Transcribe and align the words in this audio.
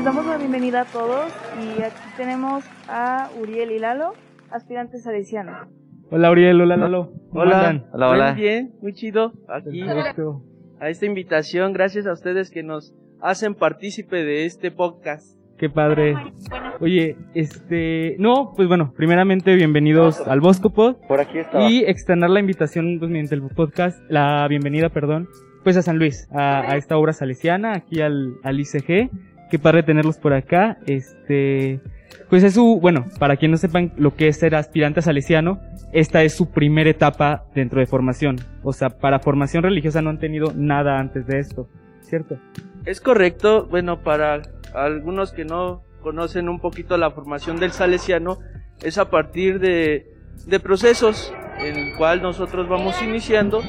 Les 0.00 0.04
damos 0.06 0.24
la 0.24 0.38
bienvenida 0.38 0.80
a 0.80 0.84
todos 0.86 1.30
y 1.58 1.82
aquí 1.82 2.00
tenemos 2.16 2.64
a 2.88 3.28
Uriel 3.38 3.70
y 3.70 3.78
Lalo, 3.78 4.14
aspirantes 4.50 5.02
salesianos. 5.02 5.68
Hola 6.10 6.30
Uriel, 6.30 6.58
hola 6.58 6.78
Lalo. 6.78 7.12
¿Cómo 7.28 7.42
hola, 7.42 7.68
andan? 7.68 7.86
hola, 7.92 8.08
hola. 8.08 8.32
Muy 8.32 8.40
bien, 8.40 8.72
muy 8.80 8.94
chido. 8.94 9.34
Aquí 9.46 9.84
Perfecto. 9.84 10.42
a 10.80 10.88
esta 10.88 11.04
invitación, 11.04 11.74
gracias 11.74 12.06
a 12.06 12.14
ustedes 12.14 12.50
que 12.50 12.62
nos 12.62 12.94
hacen 13.20 13.54
partícipe 13.54 14.24
de 14.24 14.46
este 14.46 14.70
podcast. 14.70 15.36
Qué 15.58 15.68
padre. 15.68 16.14
Oye, 16.80 17.18
este, 17.34 18.16
no, 18.18 18.54
pues 18.56 18.68
bueno, 18.68 18.94
primeramente 18.96 19.54
bienvenidos 19.54 20.26
al 20.26 20.40
Bosco 20.40 20.70
Por 20.70 21.20
aquí 21.20 21.40
está. 21.40 21.68
y 21.68 21.80
extender 21.84 22.30
la 22.30 22.40
invitación 22.40 22.96
pues, 23.00 23.10
mediante 23.10 23.34
el 23.34 23.42
podcast, 23.42 24.00
la 24.08 24.48
bienvenida, 24.48 24.88
perdón, 24.88 25.28
pues 25.62 25.76
a 25.76 25.82
San 25.82 25.98
Luis, 25.98 26.26
a, 26.32 26.60
a 26.72 26.76
esta 26.78 26.96
obra 26.96 27.12
salesiana, 27.12 27.74
aquí 27.74 28.00
al, 28.00 28.36
al 28.42 28.58
ICG. 28.58 29.10
Qué 29.50 29.58
padre 29.58 29.82
tenerlos 29.82 30.16
por 30.16 30.32
acá. 30.32 30.78
Este, 30.86 31.80
pues 32.28 32.44
es 32.44 32.54
su, 32.54 32.78
bueno, 32.80 33.06
para 33.18 33.36
quien 33.36 33.50
no 33.50 33.56
sepan 33.56 33.92
lo 33.96 34.14
que 34.14 34.28
es 34.28 34.38
ser 34.38 34.54
aspirante 34.54 35.00
a 35.00 35.02
salesiano, 35.02 35.60
esta 35.92 36.22
es 36.22 36.34
su 36.34 36.50
primera 36.50 36.88
etapa 36.88 37.44
dentro 37.54 37.80
de 37.80 37.86
formación. 37.86 38.36
O 38.62 38.72
sea, 38.72 38.90
para 38.90 39.18
formación 39.18 39.62
religiosa 39.64 40.02
no 40.02 40.10
han 40.10 40.18
tenido 40.18 40.52
nada 40.54 40.98
antes 40.98 41.26
de 41.26 41.40
esto, 41.40 41.68
¿cierto? 42.00 42.38
Es 42.84 43.00
correcto, 43.00 43.66
bueno, 43.66 44.02
para 44.02 44.42
algunos 44.74 45.32
que 45.32 45.44
no 45.44 45.82
conocen 46.00 46.48
un 46.48 46.60
poquito 46.60 46.96
la 46.96 47.10
formación 47.10 47.58
del 47.58 47.72
salesiano, 47.72 48.38
es 48.82 48.96
a 48.96 49.10
partir 49.10 49.58
de, 49.58 50.14
de 50.46 50.60
procesos 50.60 51.34
en 51.58 51.76
el 51.76 51.96
cual 51.96 52.22
nosotros 52.22 52.68
vamos 52.68 53.00
iniciando. 53.02 53.60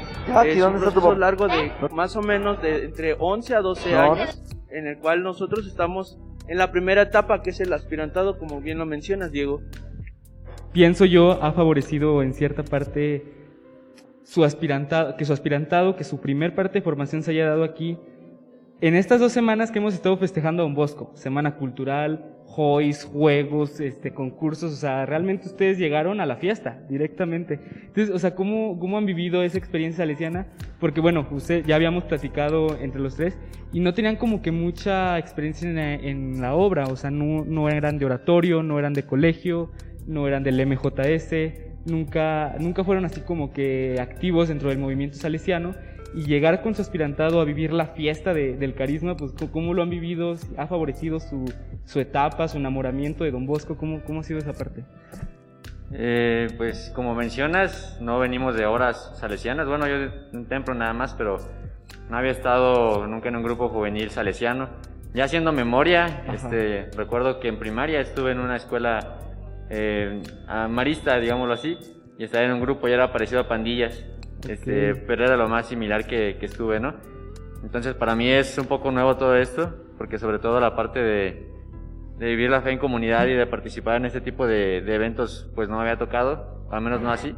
es 0.45 0.63
un 0.63 0.79
proceso 0.79 1.15
largo 1.15 1.47
de 1.47 1.71
más 1.91 2.15
o 2.15 2.21
menos 2.21 2.61
de 2.61 2.85
entre 2.85 3.15
11 3.17 3.55
a 3.55 3.61
12 3.61 3.95
años, 3.95 4.41
en 4.71 4.87
el 4.87 4.97
cual 4.97 5.23
nosotros 5.23 5.67
estamos 5.67 6.17
en 6.47 6.57
la 6.57 6.71
primera 6.71 7.03
etapa, 7.03 7.41
que 7.41 7.51
es 7.51 7.59
el 7.59 7.73
aspirantado, 7.73 8.37
como 8.37 8.61
bien 8.61 8.77
lo 8.77 8.85
mencionas, 8.85 9.31
Diego. 9.31 9.61
Pienso 10.73 11.05
yo 11.05 11.41
ha 11.43 11.51
favorecido 11.51 12.23
en 12.23 12.33
cierta 12.33 12.63
parte 12.63 13.23
su 14.23 14.43
aspirantado, 14.43 15.17
que 15.17 15.25
su 15.25 15.33
aspirantado, 15.33 15.95
que 15.95 16.03
su 16.03 16.19
primer 16.21 16.55
parte 16.55 16.79
de 16.79 16.83
formación 16.83 17.23
se 17.23 17.31
haya 17.31 17.47
dado 17.47 17.63
aquí 17.63 17.97
en 18.81 18.95
estas 18.95 19.19
dos 19.19 19.31
semanas 19.31 19.69
que 19.69 19.77
hemos 19.77 19.93
estado 19.93 20.17
festejando 20.17 20.63
a 20.63 20.65
Don 20.65 20.73
Bosco, 20.73 21.11
semana 21.13 21.55
cultural, 21.55 22.25
joys, 22.45 23.05
juegos, 23.05 23.79
este, 23.79 24.11
concursos, 24.11 24.73
o 24.73 24.75
sea, 24.75 25.05
realmente 25.05 25.47
ustedes 25.47 25.77
llegaron 25.77 26.19
a 26.19 26.25
la 26.25 26.35
fiesta 26.35 26.81
directamente. 26.89 27.59
Entonces, 27.75 28.09
o 28.09 28.17
sea, 28.17 28.33
¿cómo, 28.33 28.79
cómo 28.79 28.97
han 28.97 29.05
vivido 29.05 29.43
esa 29.43 29.59
experiencia 29.59 30.03
salesiana? 30.03 30.47
Porque 30.79 30.99
bueno, 30.99 31.27
usted, 31.29 31.63
ya 31.63 31.75
habíamos 31.75 32.05
platicado 32.05 32.75
entre 32.81 32.99
los 32.99 33.15
tres 33.15 33.37
y 33.71 33.81
no 33.81 33.93
tenían 33.93 34.15
como 34.15 34.41
que 34.41 34.51
mucha 34.51 35.19
experiencia 35.19 35.69
en 35.69 36.41
la, 36.41 36.55
obra, 36.55 36.87
o 36.87 36.95
sea, 36.95 37.11
no, 37.11 37.45
no 37.45 37.69
eran 37.69 37.99
de 37.99 38.05
oratorio, 38.05 38.63
no 38.63 38.79
eran 38.79 38.93
de 38.93 39.03
colegio, 39.03 39.71
no 40.07 40.27
eran 40.27 40.41
del 40.41 40.65
MJS, 40.65 41.33
nunca, 41.85 42.55
nunca 42.59 42.83
fueron 42.83 43.05
así 43.05 43.21
como 43.21 43.53
que 43.53 43.97
activos 44.01 44.47
dentro 44.47 44.69
del 44.69 44.79
movimiento 44.79 45.17
salesiano 45.17 45.75
y 46.13 46.23
llegar 46.23 46.61
con 46.61 46.75
su 46.75 46.81
aspirantado 46.81 47.39
a 47.39 47.45
vivir 47.45 47.71
la 47.71 47.87
fiesta 47.87 48.33
de, 48.33 48.57
del 48.57 48.75
carisma, 48.75 49.15
pues 49.15 49.33
cómo 49.51 49.73
lo 49.73 49.81
han 49.81 49.89
vivido, 49.89 50.35
ha 50.57 50.67
favorecido 50.67 51.19
su, 51.19 51.45
su 51.85 51.99
etapa, 51.99 52.47
su 52.47 52.57
enamoramiento 52.57 53.23
de 53.23 53.31
Don 53.31 53.45
Bosco, 53.45 53.77
¿cómo, 53.77 54.01
cómo 54.03 54.19
ha 54.21 54.23
sido 54.23 54.39
esa 54.39 54.53
parte? 54.53 54.83
Eh, 55.93 56.47
pues 56.57 56.91
como 56.95 57.15
mencionas, 57.15 57.97
no 58.01 58.19
venimos 58.19 58.55
de 58.55 58.65
horas 58.65 59.11
salesianas, 59.19 59.67
bueno 59.67 59.87
yo 59.87 59.99
de 59.99 60.11
un 60.33 60.45
templo 60.45 60.73
nada 60.73 60.93
más, 60.93 61.13
pero 61.15 61.37
no 62.09 62.17
había 62.17 62.31
estado 62.31 63.07
nunca 63.07 63.29
en 63.29 63.35
un 63.35 63.43
grupo 63.43 63.69
juvenil 63.69 64.09
salesiano. 64.09 64.69
Ya 65.13 65.25
haciendo 65.25 65.51
memoria, 65.51 66.23
este, 66.33 66.89
recuerdo 66.95 67.41
que 67.41 67.49
en 67.49 67.59
primaria 67.59 67.99
estuve 67.99 68.31
en 68.31 68.39
una 68.39 68.55
escuela 68.55 69.17
eh, 69.69 70.21
marista, 70.69 71.19
digámoslo 71.19 71.53
así, 71.53 71.77
y 72.17 72.23
estaba 72.23 72.45
en 72.45 72.53
un 72.53 72.61
grupo 72.61 72.87
y 72.87 72.93
era 72.93 73.11
parecido 73.11 73.41
a 73.41 73.47
pandillas. 73.47 74.05
Este, 74.47 74.95
pero 74.95 75.25
era 75.25 75.37
lo 75.37 75.47
más 75.47 75.67
similar 75.67 76.05
que, 76.05 76.37
que, 76.39 76.45
estuve, 76.45 76.79
¿no? 76.79 76.95
Entonces 77.63 77.93
para 77.93 78.15
mí 78.15 78.29
es 78.29 78.57
un 78.57 78.65
poco 78.65 78.91
nuevo 78.91 79.17
todo 79.17 79.35
esto, 79.35 79.73
porque 79.97 80.17
sobre 80.17 80.39
todo 80.39 80.59
la 80.59 80.75
parte 80.75 80.99
de, 80.99 81.47
de 82.17 82.25
vivir 82.25 82.49
la 82.49 82.61
fe 82.61 82.71
en 82.71 82.79
comunidad 82.79 83.27
y 83.27 83.33
de 83.33 83.45
participar 83.45 83.97
en 83.97 84.05
este 84.05 84.21
tipo 84.21 84.47
de, 84.47 84.81
de, 84.81 84.95
eventos, 84.95 85.49
pues 85.55 85.69
no 85.69 85.75
me 85.75 85.81
había 85.81 85.97
tocado, 85.97 86.65
al 86.71 86.81
menos 86.81 87.01
no 87.01 87.11
así. 87.11 87.35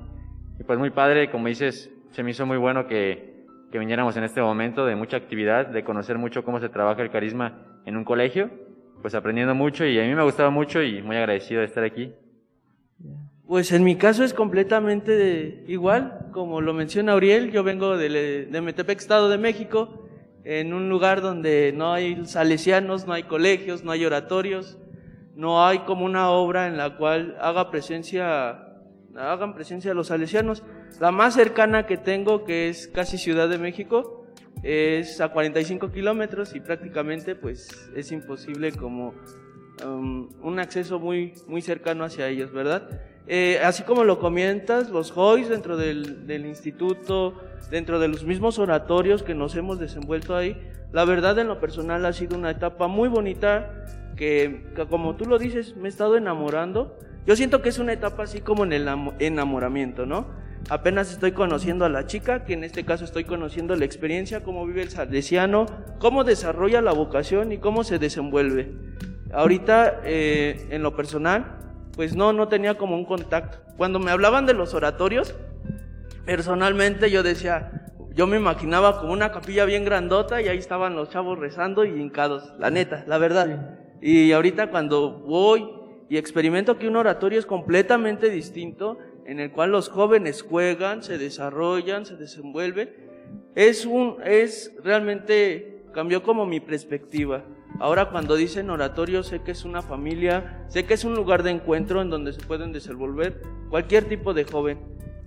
Y 0.59 0.63
pues 0.63 0.79
muy 0.79 0.91
padre, 0.91 1.29
como 1.29 1.47
dices, 1.47 1.91
se 2.11 2.23
me 2.23 2.31
hizo 2.31 2.45
muy 2.45 2.57
bueno 2.57 2.87
que, 2.87 3.45
que 3.71 3.79
viniéramos 3.79 4.15
en 4.17 4.23
este 4.23 4.41
momento 4.41 4.85
de 4.85 4.95
mucha 4.95 5.17
actividad, 5.17 5.67
de 5.67 5.83
conocer 5.83 6.17
mucho 6.17 6.43
cómo 6.43 6.59
se 6.59 6.69
trabaja 6.69 7.01
el 7.01 7.09
carisma 7.09 7.81
en 7.85 7.97
un 7.97 8.05
colegio, 8.05 8.49
pues 9.01 9.15
aprendiendo 9.15 9.55
mucho 9.55 9.85
y 9.85 9.99
a 9.99 10.03
mí 10.03 10.15
me 10.15 10.23
gustaba 10.23 10.49
mucho 10.49 10.81
y 10.81 11.01
muy 11.01 11.17
agradecido 11.17 11.59
de 11.59 11.65
estar 11.65 11.83
aquí. 11.83 12.13
Pues 13.47 13.73
en 13.73 13.83
mi 13.83 13.97
caso 13.97 14.23
es 14.23 14.33
completamente 14.33 15.65
igual, 15.67 16.29
como 16.31 16.61
lo 16.61 16.73
menciona 16.73 17.11
Auriel, 17.11 17.51
yo 17.51 17.61
vengo 17.61 17.97
de, 17.97 18.45
de 18.45 18.61
Metepec, 18.61 18.99
Estado 18.99 19.27
de 19.27 19.37
México, 19.37 20.07
en 20.45 20.73
un 20.73 20.87
lugar 20.89 21.21
donde 21.21 21.73
no 21.75 21.91
hay 21.91 22.25
salesianos, 22.25 23.05
no 23.05 23.11
hay 23.11 23.23
colegios, 23.23 23.83
no 23.83 23.91
hay 23.91 24.05
oratorios, 24.05 24.77
no 25.35 25.65
hay 25.65 25.79
como 25.79 26.05
una 26.05 26.29
obra 26.29 26.67
en 26.67 26.77
la 26.77 26.95
cual 26.95 27.35
haga 27.41 27.69
presencia, 27.69 28.75
hagan 29.15 29.53
presencia 29.53 29.93
los 29.93 30.07
salesianos. 30.07 30.63
La 31.01 31.11
más 31.11 31.33
cercana 31.33 31.85
que 31.85 31.97
tengo, 31.97 32.45
que 32.45 32.69
es 32.69 32.87
casi 32.87 33.17
Ciudad 33.17 33.49
de 33.49 33.57
México, 33.57 34.25
es 34.63 35.19
a 35.19 35.29
45 35.29 35.91
kilómetros 35.91 36.55
y 36.55 36.61
prácticamente 36.61 37.35
pues 37.35 37.91
es 37.93 38.09
imposible 38.13 38.71
como 38.71 39.13
um, 39.85 40.29
un 40.41 40.59
acceso 40.59 40.97
muy, 40.97 41.33
muy 41.47 41.61
cercano 41.61 42.05
hacia 42.05 42.29
ellos, 42.29 42.53
¿verdad? 42.53 42.89
Eh, 43.27 43.59
así 43.63 43.83
como 43.83 44.03
lo 44.03 44.19
comentas, 44.19 44.89
los 44.89 45.11
JOIs 45.11 45.49
dentro 45.49 45.77
del, 45.77 46.45
instituto, 46.45 47.35
dentro 47.71 47.99
de 47.99 48.09
los 48.09 48.25
mismos 48.25 48.59
oratorios 48.59 49.23
que 49.23 49.33
nos 49.33 49.55
hemos 49.55 49.79
desenvuelto 49.79 50.35
ahí, 50.35 50.61
la 50.91 51.05
verdad 51.05 51.39
en 51.39 51.47
lo 51.47 51.59
personal 51.59 52.05
ha 52.05 52.13
sido 52.13 52.37
una 52.37 52.51
etapa 52.51 52.87
muy 52.87 53.07
bonita 53.07 53.85
que, 54.15 54.65
que, 54.75 54.85
como 54.85 55.15
tú 55.15 55.25
lo 55.25 55.39
dices, 55.39 55.75
me 55.77 55.87
he 55.87 55.89
estado 55.89 56.17
enamorando. 56.17 56.97
Yo 57.25 57.35
siento 57.37 57.61
que 57.61 57.69
es 57.69 57.79
una 57.79 57.93
etapa 57.93 58.23
así 58.23 58.41
como 58.41 58.65
en 58.65 58.73
el 58.73 58.87
enamoramiento, 59.19 60.05
¿no? 60.05 60.27
Apenas 60.69 61.11
estoy 61.11 61.31
conociendo 61.31 61.85
a 61.85 61.89
la 61.89 62.05
chica, 62.05 62.45
que 62.45 62.53
en 62.53 62.63
este 62.63 62.85
caso 62.85 63.05
estoy 63.05 63.23
conociendo 63.23 63.75
la 63.75 63.85
experiencia, 63.85 64.43
cómo 64.43 64.65
vive 64.65 64.81
el 64.81 64.89
salesiano, 64.89 65.65
cómo 65.99 66.23
desarrolla 66.23 66.81
la 66.81 66.93
vocación 66.93 67.51
y 67.51 67.57
cómo 67.57 67.83
se 67.83 67.99
desenvuelve. 67.99 68.71
Ahorita, 69.33 70.01
eh, 70.05 70.67
en 70.69 70.83
lo 70.83 70.95
personal, 70.95 71.62
pues 71.95 72.15
no, 72.15 72.33
no 72.33 72.47
tenía 72.47 72.75
como 72.77 72.95
un 72.95 73.05
contacto. 73.05 73.59
Cuando 73.77 73.99
me 73.99 74.11
hablaban 74.11 74.45
de 74.45 74.53
los 74.53 74.73
oratorios, 74.73 75.35
personalmente 76.25 77.11
yo 77.11 77.23
decía, 77.23 77.91
yo 78.13 78.27
me 78.27 78.37
imaginaba 78.37 78.99
como 78.99 79.13
una 79.13 79.31
capilla 79.31 79.65
bien 79.65 79.85
grandota 79.85 80.41
y 80.41 80.47
ahí 80.47 80.57
estaban 80.57 80.95
los 80.95 81.09
chavos 81.09 81.39
rezando 81.39 81.85
y 81.85 81.89
hincados, 81.89 82.53
la 82.59 82.69
neta, 82.69 83.03
la 83.07 83.17
verdad. 83.17 83.79
Y 84.01 84.31
ahorita 84.31 84.69
cuando 84.69 85.19
voy 85.19 85.69
y 86.09 86.17
experimento 86.17 86.77
que 86.77 86.87
un 86.87 86.95
oratorio 86.95 87.39
es 87.39 87.45
completamente 87.45 88.29
distinto, 88.29 88.97
en 89.25 89.39
el 89.39 89.51
cual 89.51 89.71
los 89.71 89.89
jóvenes 89.89 90.41
juegan, 90.41 91.01
se 91.01 91.17
desarrollan, 91.17 92.05
se 92.05 92.17
desenvuelven, 92.17 92.93
es 93.55 93.85
un, 93.85 94.17
es 94.23 94.75
realmente 94.83 95.72
cambió 95.93 96.23
como 96.23 96.45
mi 96.45 96.59
perspectiva. 96.59 97.43
Ahora 97.79 98.09
cuando 98.09 98.35
dicen 98.35 98.69
oratorio 98.69 99.23
sé 99.23 99.41
que 99.41 99.51
es 99.51 99.65
una 99.65 99.81
familia, 99.81 100.65
sé 100.67 100.85
que 100.85 100.93
es 100.93 101.05
un 101.05 101.15
lugar 101.15 101.43
de 101.43 101.51
encuentro 101.51 102.01
en 102.01 102.09
donde 102.09 102.33
se 102.33 102.41
pueden 102.41 102.71
desenvolver 102.71 103.41
cualquier 103.69 104.05
tipo 104.05 104.33
de 104.33 104.43
joven. 104.43 104.79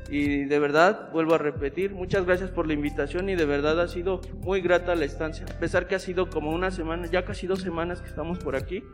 Y 0.09 0.45
de 0.45 0.59
verdad, 0.61 1.11
vuelvo 1.13 1.35
a 1.35 1.39
repetir, 1.39 1.93
muchas 1.93 2.25
gracias 2.25 2.51
por 2.51 2.67
la 2.67 2.75
invitación 2.75 3.29
y 3.29 3.35
de 3.35 3.45
verdad 3.45 3.81
ha 3.81 3.89
sido 3.89 4.21
muy 4.43 4.61
grata 4.61 4.95
la 4.95 5.05
estancia. 5.05 5.47
A 5.51 5.59
pesar 5.59 5.89
que 5.89 5.97
ha 5.97 5.99
sido 5.99 6.31
como 6.31 6.53
una 6.53 6.71
semana, 6.71 7.07
ya 7.07 7.25
casi 7.25 7.47
dos 7.47 7.61
semanas 7.61 8.01
que 8.01 8.09
estamos 8.09 8.39
por 8.39 8.55
aquí. 8.55 8.85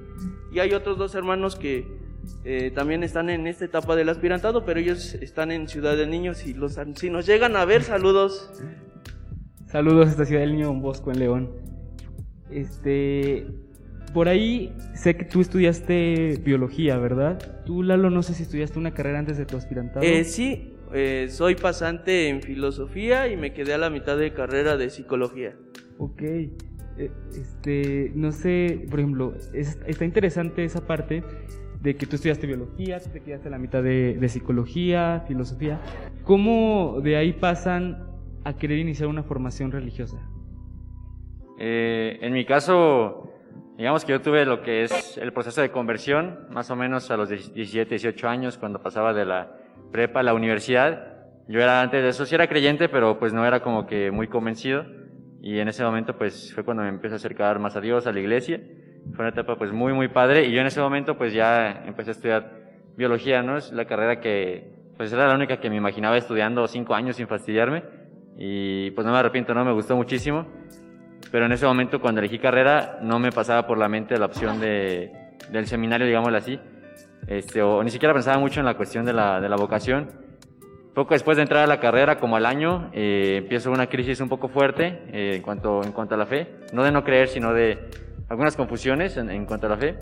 Y 0.52 0.60
hay 0.60 0.72
otros 0.72 0.96
dos 0.96 1.14
hermanos 1.14 1.56
que 1.56 1.86
eh, 2.44 2.72
también 2.75 3.02
están 3.02 3.28
en 3.28 3.46
esta 3.46 3.64
etapa 3.64 3.94
del 3.94 4.08
aspirantado, 4.08 4.64
pero 4.64 4.80
ellos 4.80 5.14
están 5.14 5.50
en 5.50 5.68
Ciudad 5.68 5.96
de 5.96 6.06
Niños 6.06 6.46
y 6.46 6.54
los, 6.54 6.78
si 6.94 7.10
nos 7.10 7.26
llegan 7.26 7.56
a 7.56 7.64
ver, 7.66 7.82
saludos. 7.82 8.50
Saludos 9.66 10.08
a 10.08 10.10
esta 10.10 10.25
Ciudad 10.25 10.42
del 10.42 10.52
Niño 10.52 10.66
Don 10.66 10.80
Bosco 10.80 11.10
en 11.10 11.18
León. 11.18 11.62
Este, 12.54 13.46
por 14.12 14.28
ahí 14.28 14.75
sé 14.94 15.16
que 15.16 15.25
tú 15.25 15.40
estudiaste 15.40 16.38
biología, 16.44 16.99
¿verdad? 16.99 17.62
Tú, 17.64 17.82
Lalo, 17.82 18.10
no 18.10 18.22
sé 18.22 18.34
si 18.34 18.43
estudiaste 18.43 18.78
una 18.78 18.93
carrera 18.93 19.19
antes 19.19 19.38
de 19.38 19.46
tu 19.46 19.56
aspirantado. 19.56 20.04
Eh, 20.04 20.25
sí, 20.25 20.75
eh, 20.93 21.28
soy 21.31 21.54
pasante 21.54 22.28
en 22.28 22.43
filosofía 22.43 23.28
y 23.28 23.37
me 23.37 23.52
quedé 23.52 23.75
a 23.75 23.78
la 23.78 23.90
mitad 23.90 24.19
de 24.19 24.32
carrera 24.32 24.76
de 24.76 24.90
psicología. 24.90 25.56
Ok. 25.99 26.22
Eh, 26.22 27.10
este, 27.34 28.12
no 28.14 28.32
sé, 28.32 28.84
por 28.90 29.00
ejemplo, 29.00 29.34
es, 29.54 29.78
está 29.87 30.04
interesante 30.04 30.64
esa 30.64 30.87
parte 30.87 31.25
de 31.81 31.96
que 31.96 32.06
tú 32.06 32.16
estudiaste 32.16 32.46
biología, 32.46 33.00
tú 33.00 33.10
te 33.10 33.20
quedaste 33.20 33.49
a 33.49 33.50
la 33.50 33.58
mitad 33.58 33.82
de, 33.82 34.16
de 34.20 34.28
psicología, 34.28 35.25
filosofía. 35.26 35.81
¿Cómo 36.22 37.00
de 37.02 37.16
ahí 37.16 37.32
pasan 37.32 38.06
a 38.44 38.56
querer 38.56 38.78
iniciar 38.78 39.08
una 39.08 39.22
formación 39.22 39.72
religiosa? 39.72 40.19
Eh, 41.64 42.19
en 42.20 42.32
mi 42.32 42.44
caso, 42.44 43.32
Digamos 43.76 44.05
que 44.05 44.12
yo 44.12 44.20
tuve 44.20 44.44
lo 44.44 44.62
que 44.62 44.85
es 44.85 45.17
el 45.17 45.32
proceso 45.32 45.61
de 45.61 45.70
conversión, 45.70 46.47
más 46.50 46.70
o 46.70 46.76
menos 46.76 47.11
a 47.11 47.17
los 47.17 47.31
17, 47.31 47.88
18 47.88 48.29
años, 48.29 48.59
cuando 48.59 48.82
pasaba 48.82 49.14
de 49.14 49.25
la 49.25 49.56
prepa 49.91 50.20
a 50.20 50.23
la 50.23 50.35
universidad. 50.35 51.17
Yo 51.49 51.61
era 51.61 51.81
antes 51.81 52.03
de 52.03 52.11
eso, 52.11 52.26
sí 52.26 52.35
era 52.35 52.47
creyente, 52.47 52.88
pero 52.88 53.19
pues 53.19 53.32
no 53.32 53.44
era 53.47 53.61
como 53.61 53.87
que 53.87 54.11
muy 54.11 54.29
convencido. 54.29 54.85
Y 55.41 55.59
en 55.59 55.69
ese 55.69 55.82
momento 55.82 56.17
pues 56.17 56.55
fue 56.55 56.64
cuando 56.64 56.82
me 56.82 56.91
empecé 56.91 57.14
a 57.14 57.17
acercar 57.17 57.59
más 57.59 57.75
a 57.75 57.81
Dios, 57.81 58.06
a 58.06 58.12
la 58.12 58.20
iglesia. 58.20 58.61
Fue 59.14 59.25
una 59.25 59.31
etapa 59.31 59.56
pues 59.56 59.73
muy, 59.73 59.93
muy 59.94 60.09
padre. 60.09 60.47
Y 60.47 60.53
yo 60.53 60.61
en 60.61 60.67
ese 60.67 60.81
momento 60.81 61.17
pues 61.17 61.32
ya 61.32 61.82
empecé 61.87 62.11
a 62.11 62.12
estudiar 62.12 62.53
biología, 62.97 63.43
¿no? 63.43 63.56
Es 63.56 63.73
la 63.73 63.87
carrera 63.87 64.20
que 64.20 64.70
pues 64.97 65.12
era 65.12 65.26
la 65.26 65.35
única 65.35 65.59
que 65.59 65.70
me 65.70 65.76
imaginaba 65.76 66.17
estudiando 66.17 66.69
cinco 66.69 66.94
años 66.94 67.17
sin 67.17 67.26
fastidiarme. 67.26 67.82
Y 68.37 68.91
pues 68.93 69.06
no 69.06 69.12
me 69.12 69.19
arrepiento, 69.19 69.55
¿no? 69.55 69.64
Me 69.64 69.73
gustó 69.73 69.97
muchísimo. 69.97 70.47
Pero 71.30 71.46
en 71.46 71.52
ese 71.52 71.66
momento 71.66 72.00
cuando 72.00 72.20
elegí 72.20 72.38
carrera 72.38 72.98
no 73.02 73.19
me 73.19 73.30
pasaba 73.30 73.66
por 73.66 73.78
la 73.78 73.88
mente 73.88 74.19
la 74.19 74.26
opción 74.26 74.60
de, 74.60 75.12
del 75.50 75.66
seminario, 75.66 76.06
digámoslo 76.06 76.36
así. 76.36 76.58
Este, 77.26 77.62
o 77.62 77.82
ni 77.82 77.90
siquiera 77.90 78.12
pensaba 78.12 78.38
mucho 78.38 78.60
en 78.60 78.66
la 78.66 78.74
cuestión 78.74 79.04
de 79.04 79.12
la, 79.12 79.40
de 79.40 79.48
la 79.48 79.56
vocación. 79.56 80.08
Poco 80.94 81.14
después 81.14 81.36
de 81.36 81.44
entrar 81.44 81.64
a 81.64 81.66
la 81.66 81.80
carrera, 81.80 82.19
como 82.19 82.36
al 82.36 82.44
año, 82.44 82.90
eh, 82.92 83.36
empiezo 83.38 83.70
una 83.70 83.86
crisis 83.86 84.20
un 84.20 84.28
poco 84.28 84.48
fuerte 84.48 85.02
eh, 85.12 85.36
en, 85.36 85.42
cuanto, 85.42 85.82
en 85.82 85.92
cuanto 85.92 86.14
a 86.14 86.19
la 86.19 86.26
fe. 86.26 86.48
No 86.72 86.84
de 86.84 86.92
no 86.92 87.02
creer, 87.02 87.28
sino 87.28 87.54
de 87.54 87.78
algunas 88.28 88.56
confusiones 88.56 89.16
en, 89.16 89.30
en 89.30 89.46
cuanto 89.46 89.68
a 89.68 89.70
la 89.70 89.76
fe. 89.78 89.96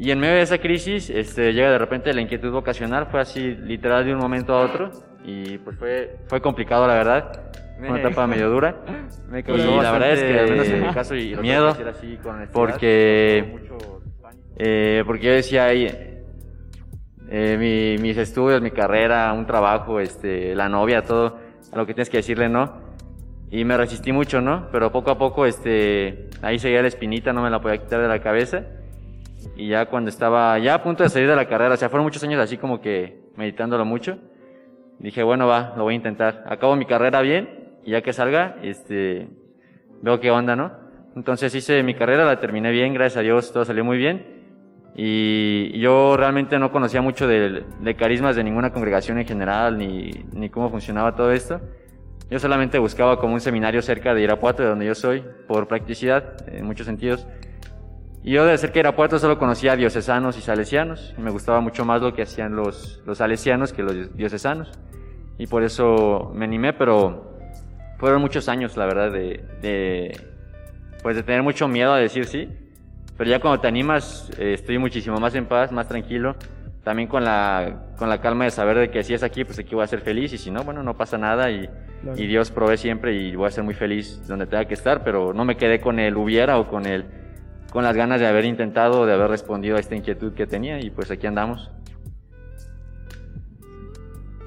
Y 0.00 0.10
en 0.12 0.18
medio 0.18 0.36
de 0.36 0.40
esa 0.40 0.56
crisis 0.56 1.10
este, 1.10 1.52
llega 1.52 1.70
de 1.70 1.76
repente 1.76 2.14
la 2.14 2.22
inquietud 2.22 2.50
vocacional, 2.50 3.08
fue 3.10 3.20
así 3.20 3.54
literal 3.54 4.06
de 4.06 4.14
un 4.14 4.18
momento 4.18 4.54
a 4.54 4.64
otro 4.64 4.90
y 5.22 5.58
pues 5.58 5.76
fue, 5.76 6.16
fue 6.26 6.40
complicado 6.40 6.86
la 6.86 6.94
verdad, 6.94 7.52
una 7.88 8.00
etapa 8.00 8.26
medio 8.26 8.50
dura. 8.50 8.76
Me 9.28 9.40
Y 9.40 9.42
la 9.82 9.92
verdad 9.92 10.12
es 10.12 10.22
que 10.22 10.38
al 10.40 10.50
menos 10.50 10.68
en 10.68 10.82
mi 10.82 10.94
caso 10.94 11.14
y 11.14 11.34
lo 11.34 11.42
miedo, 11.42 11.76
que 11.76 11.88
así 11.88 12.16
con 12.22 12.46
porque-. 12.52 13.54
Eh, 14.56 15.02
porque 15.06 15.26
yo 15.26 15.32
decía 15.32 15.64
ahí, 15.64 15.86
eh, 17.28 17.56
mi- 17.58 18.02
mis 18.02 18.16
estudios, 18.16 18.60
mi 18.60 18.70
carrera, 18.70 19.32
un 19.32 19.46
trabajo, 19.46 20.00
este, 20.00 20.54
la 20.54 20.68
novia, 20.68 21.02
todo, 21.02 21.38
a 21.72 21.76
lo 21.76 21.86
que 21.86 21.94
tienes 21.94 22.10
que 22.10 22.18
decirle 22.18 22.48
no. 22.48 22.90
Y 23.50 23.64
me 23.64 23.76
resistí 23.76 24.12
mucho, 24.12 24.40
¿no? 24.40 24.68
Pero 24.70 24.92
poco 24.92 25.10
a 25.10 25.18
poco, 25.18 25.46
este, 25.46 26.28
ahí 26.42 26.58
seguía 26.58 26.82
la 26.82 26.88
espinita, 26.88 27.32
no 27.32 27.42
me 27.42 27.50
la 27.50 27.60
podía 27.60 27.78
quitar 27.78 28.00
de 28.00 28.08
la 28.08 28.20
cabeza. 28.20 28.64
Y 29.56 29.68
ya 29.68 29.86
cuando 29.86 30.10
estaba 30.10 30.58
ya 30.58 30.74
a 30.74 30.82
punto 30.82 31.02
de 31.02 31.08
salir 31.08 31.28
de 31.28 31.34
la 31.36 31.48
carrera, 31.48 31.74
o 31.74 31.76
sea, 31.76 31.88
fueron 31.88 32.04
muchos 32.04 32.22
años 32.22 32.38
así 32.40 32.56
como 32.58 32.80
que 32.80 33.22
meditándolo 33.36 33.84
mucho. 33.84 34.18
Dije, 34.98 35.22
bueno, 35.22 35.46
va, 35.46 35.72
lo 35.76 35.84
voy 35.84 35.94
a 35.94 35.96
intentar. 35.96 36.44
Acabo 36.46 36.76
mi 36.76 36.84
carrera 36.84 37.22
bien 37.22 37.59
y 37.84 37.92
ya 37.92 38.02
que 38.02 38.12
salga, 38.12 38.56
este, 38.62 39.28
veo 40.02 40.20
qué 40.20 40.30
onda, 40.30 40.56
¿no? 40.56 40.72
Entonces 41.16 41.54
hice 41.54 41.82
mi 41.82 41.94
carrera, 41.94 42.24
la 42.24 42.38
terminé 42.38 42.70
bien, 42.70 42.94
gracias 42.94 43.18
a 43.18 43.22
Dios, 43.22 43.52
todo 43.52 43.64
salió 43.64 43.84
muy 43.84 43.98
bien. 43.98 44.40
Y 44.94 45.78
yo 45.78 46.16
realmente 46.16 46.58
no 46.58 46.72
conocía 46.72 47.00
mucho 47.00 47.26
de, 47.26 47.64
de 47.80 47.96
carismas 47.96 48.36
de 48.36 48.44
ninguna 48.44 48.72
congregación 48.72 49.18
en 49.18 49.26
general, 49.26 49.78
ni, 49.78 50.10
ni 50.32 50.50
cómo 50.50 50.68
funcionaba 50.68 51.14
todo 51.14 51.32
esto. 51.32 51.60
Yo 52.30 52.38
solamente 52.38 52.78
buscaba 52.78 53.18
como 53.18 53.34
un 53.34 53.40
seminario 53.40 53.82
cerca 53.82 54.14
de 54.14 54.22
Irapuato, 54.22 54.62
de 54.62 54.68
donde 54.68 54.86
yo 54.86 54.94
soy, 54.94 55.24
por 55.48 55.66
practicidad, 55.66 56.48
en 56.48 56.64
muchos 56.64 56.86
sentidos. 56.86 57.26
Y 58.22 58.32
yo 58.32 58.44
de 58.44 58.56
cerca 58.58 58.74
de 58.74 58.80
Irapuato 58.80 59.18
solo 59.18 59.38
conocía 59.38 59.74
diocesanos 59.74 60.36
y 60.38 60.40
salesianos, 60.42 61.14
y 61.16 61.20
me 61.22 61.30
gustaba 61.30 61.60
mucho 61.60 61.84
más 61.84 62.02
lo 62.02 62.12
que 62.12 62.22
hacían 62.22 62.54
los, 62.54 63.02
los 63.06 63.18
salesianos 63.18 63.72
que 63.72 63.82
los 63.82 64.16
diocesanos. 64.16 64.70
Y 65.38 65.46
por 65.46 65.62
eso 65.62 66.30
me 66.34 66.44
animé, 66.44 66.72
pero 66.72 67.29
fueron 68.00 68.22
muchos 68.22 68.48
años, 68.48 68.78
la 68.78 68.86
verdad, 68.86 69.12
de, 69.12 69.44
de, 69.60 70.18
pues 71.02 71.16
de 71.16 71.22
tener 71.22 71.42
mucho 71.42 71.68
miedo 71.68 71.92
a 71.92 71.98
decir 71.98 72.24
sí. 72.24 72.48
Pero 73.18 73.28
ya 73.28 73.40
cuando 73.40 73.60
te 73.60 73.68
animas, 73.68 74.30
eh, 74.38 74.54
estoy 74.54 74.78
muchísimo 74.78 75.18
más 75.18 75.34
en 75.34 75.44
paz, 75.44 75.70
más 75.70 75.86
tranquilo. 75.86 76.34
También 76.82 77.10
con 77.10 77.22
la, 77.22 77.92
con 77.98 78.08
la 78.08 78.22
calma 78.22 78.44
de 78.44 78.50
saber 78.50 78.78
de 78.78 78.90
que 78.90 79.04
si 79.04 79.12
es 79.12 79.22
aquí, 79.22 79.44
pues 79.44 79.58
aquí 79.58 79.74
voy 79.74 79.84
a 79.84 79.86
ser 79.86 80.00
feliz. 80.00 80.32
Y 80.32 80.38
si 80.38 80.50
no, 80.50 80.64
bueno, 80.64 80.82
no 80.82 80.96
pasa 80.96 81.18
nada. 81.18 81.50
Y, 81.50 81.68
y 82.16 82.26
Dios 82.26 82.50
provee 82.50 82.78
siempre 82.78 83.14
y 83.14 83.36
voy 83.36 83.48
a 83.48 83.50
ser 83.50 83.64
muy 83.64 83.74
feliz 83.74 84.26
donde 84.26 84.46
tenga 84.46 84.64
que 84.64 84.72
estar. 84.72 85.04
Pero 85.04 85.34
no 85.34 85.44
me 85.44 85.58
quedé 85.58 85.78
con 85.78 85.98
el 85.98 86.16
hubiera 86.16 86.58
o 86.58 86.68
con 86.68 86.86
el, 86.86 87.04
con 87.70 87.84
las 87.84 87.94
ganas 87.94 88.18
de 88.18 88.26
haber 88.26 88.46
intentado, 88.46 89.04
de 89.04 89.12
haber 89.12 89.28
respondido 89.28 89.76
a 89.76 89.80
esta 89.80 89.94
inquietud 89.94 90.32
que 90.32 90.46
tenía. 90.46 90.80
Y 90.80 90.88
pues 90.88 91.10
aquí 91.10 91.26
andamos. 91.26 91.70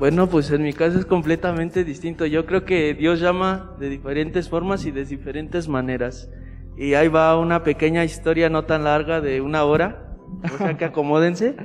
Bueno, 0.04 0.28
pues 0.28 0.52
en 0.52 0.64
mi 0.64 0.74
caso 0.74 1.00
es 1.00 1.06
completamente 1.06 1.86
distinto. 1.86 2.26
Yo 2.26 2.46
creo 2.46 2.66
que 2.66 2.94
Dios 2.94 3.22
llama 3.22 3.74
de 3.80 3.88
diferentes 3.88 4.50
formas 4.50 4.86
y 4.86 4.92
de 4.92 5.06
diferentes 5.06 5.70
maneras. 5.70 6.30
Y 6.76 6.96
ahí 6.96 7.08
va 7.08 7.40
una 7.40 7.64
pequeña 7.64 8.04
historia 8.04 8.50
no 8.50 8.66
tan 8.66 8.84
larga 8.84 9.22
de 9.22 9.40
una 9.40 9.64
hora. 9.64 10.18
O 10.54 10.58
sea 10.58 10.76
que 10.76 10.84
acomódense. 10.92 11.56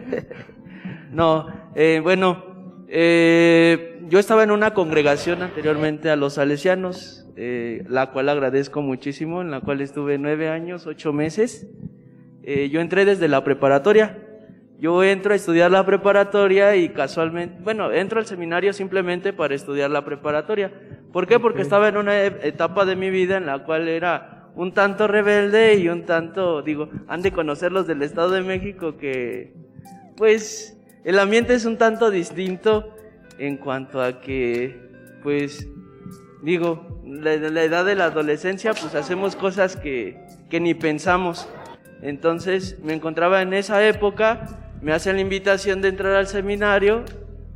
No, 1.10 1.48
eh, 1.74 1.98
bueno, 2.00 2.84
eh, 2.86 4.02
yo 4.08 4.20
estaba 4.20 4.44
en 4.44 4.52
una 4.52 4.72
congregación 4.72 5.42
anteriormente 5.42 6.08
a 6.08 6.14
los 6.14 6.34
salesianos, 6.34 7.26
eh, 7.34 7.82
la 7.88 8.12
cual 8.12 8.28
agradezco 8.28 8.82
muchísimo, 8.82 9.42
en 9.42 9.50
la 9.50 9.62
cual 9.62 9.80
estuve 9.80 10.16
nueve 10.16 10.48
años, 10.48 10.86
ocho 10.86 11.12
meses. 11.12 11.66
Yo 12.44 12.80
entré 12.80 13.04
desde 13.04 13.26
la 13.26 13.42
preparatoria. 13.42 14.27
Yo 14.78 15.02
entro 15.02 15.32
a 15.32 15.36
estudiar 15.36 15.72
la 15.72 15.84
preparatoria 15.84 16.76
y 16.76 16.90
casualmente, 16.90 17.56
bueno, 17.64 17.90
entro 17.90 18.20
al 18.20 18.26
seminario 18.26 18.72
simplemente 18.72 19.32
para 19.32 19.56
estudiar 19.56 19.90
la 19.90 20.04
preparatoria. 20.04 20.72
¿Por 21.12 21.26
qué? 21.26 21.40
Porque 21.40 21.62
estaba 21.62 21.88
en 21.88 21.96
una 21.96 22.22
e- 22.22 22.48
etapa 22.48 22.84
de 22.84 22.94
mi 22.94 23.10
vida 23.10 23.38
en 23.38 23.46
la 23.46 23.64
cual 23.64 23.88
era 23.88 24.50
un 24.54 24.72
tanto 24.72 25.08
rebelde 25.08 25.74
y 25.76 25.88
un 25.88 26.04
tanto, 26.04 26.62
digo, 26.62 26.90
han 27.08 27.22
de 27.22 27.32
conocer 27.32 27.72
los 27.72 27.88
del 27.88 28.02
Estado 28.02 28.30
de 28.30 28.42
México 28.42 28.96
que, 28.96 29.52
pues, 30.16 30.78
el 31.04 31.18
ambiente 31.18 31.54
es 31.54 31.64
un 31.64 31.76
tanto 31.76 32.10
distinto 32.10 32.94
en 33.38 33.56
cuanto 33.56 34.00
a 34.00 34.20
que, 34.20 34.90
pues, 35.24 35.68
digo, 36.42 37.02
la, 37.04 37.34
la 37.36 37.62
edad 37.64 37.84
de 37.84 37.96
la 37.96 38.06
adolescencia, 38.06 38.74
pues 38.74 38.94
hacemos 38.94 39.34
cosas 39.34 39.74
que, 39.74 40.20
que 40.48 40.60
ni 40.60 40.74
pensamos. 40.74 41.48
Entonces 42.00 42.78
me 42.84 42.94
encontraba 42.94 43.42
en 43.42 43.54
esa 43.54 43.84
época, 43.86 44.67
me 44.80 44.92
hacen 44.92 45.16
la 45.16 45.22
invitación 45.22 45.80
de 45.80 45.88
entrar 45.88 46.14
al 46.14 46.26
seminario, 46.26 47.04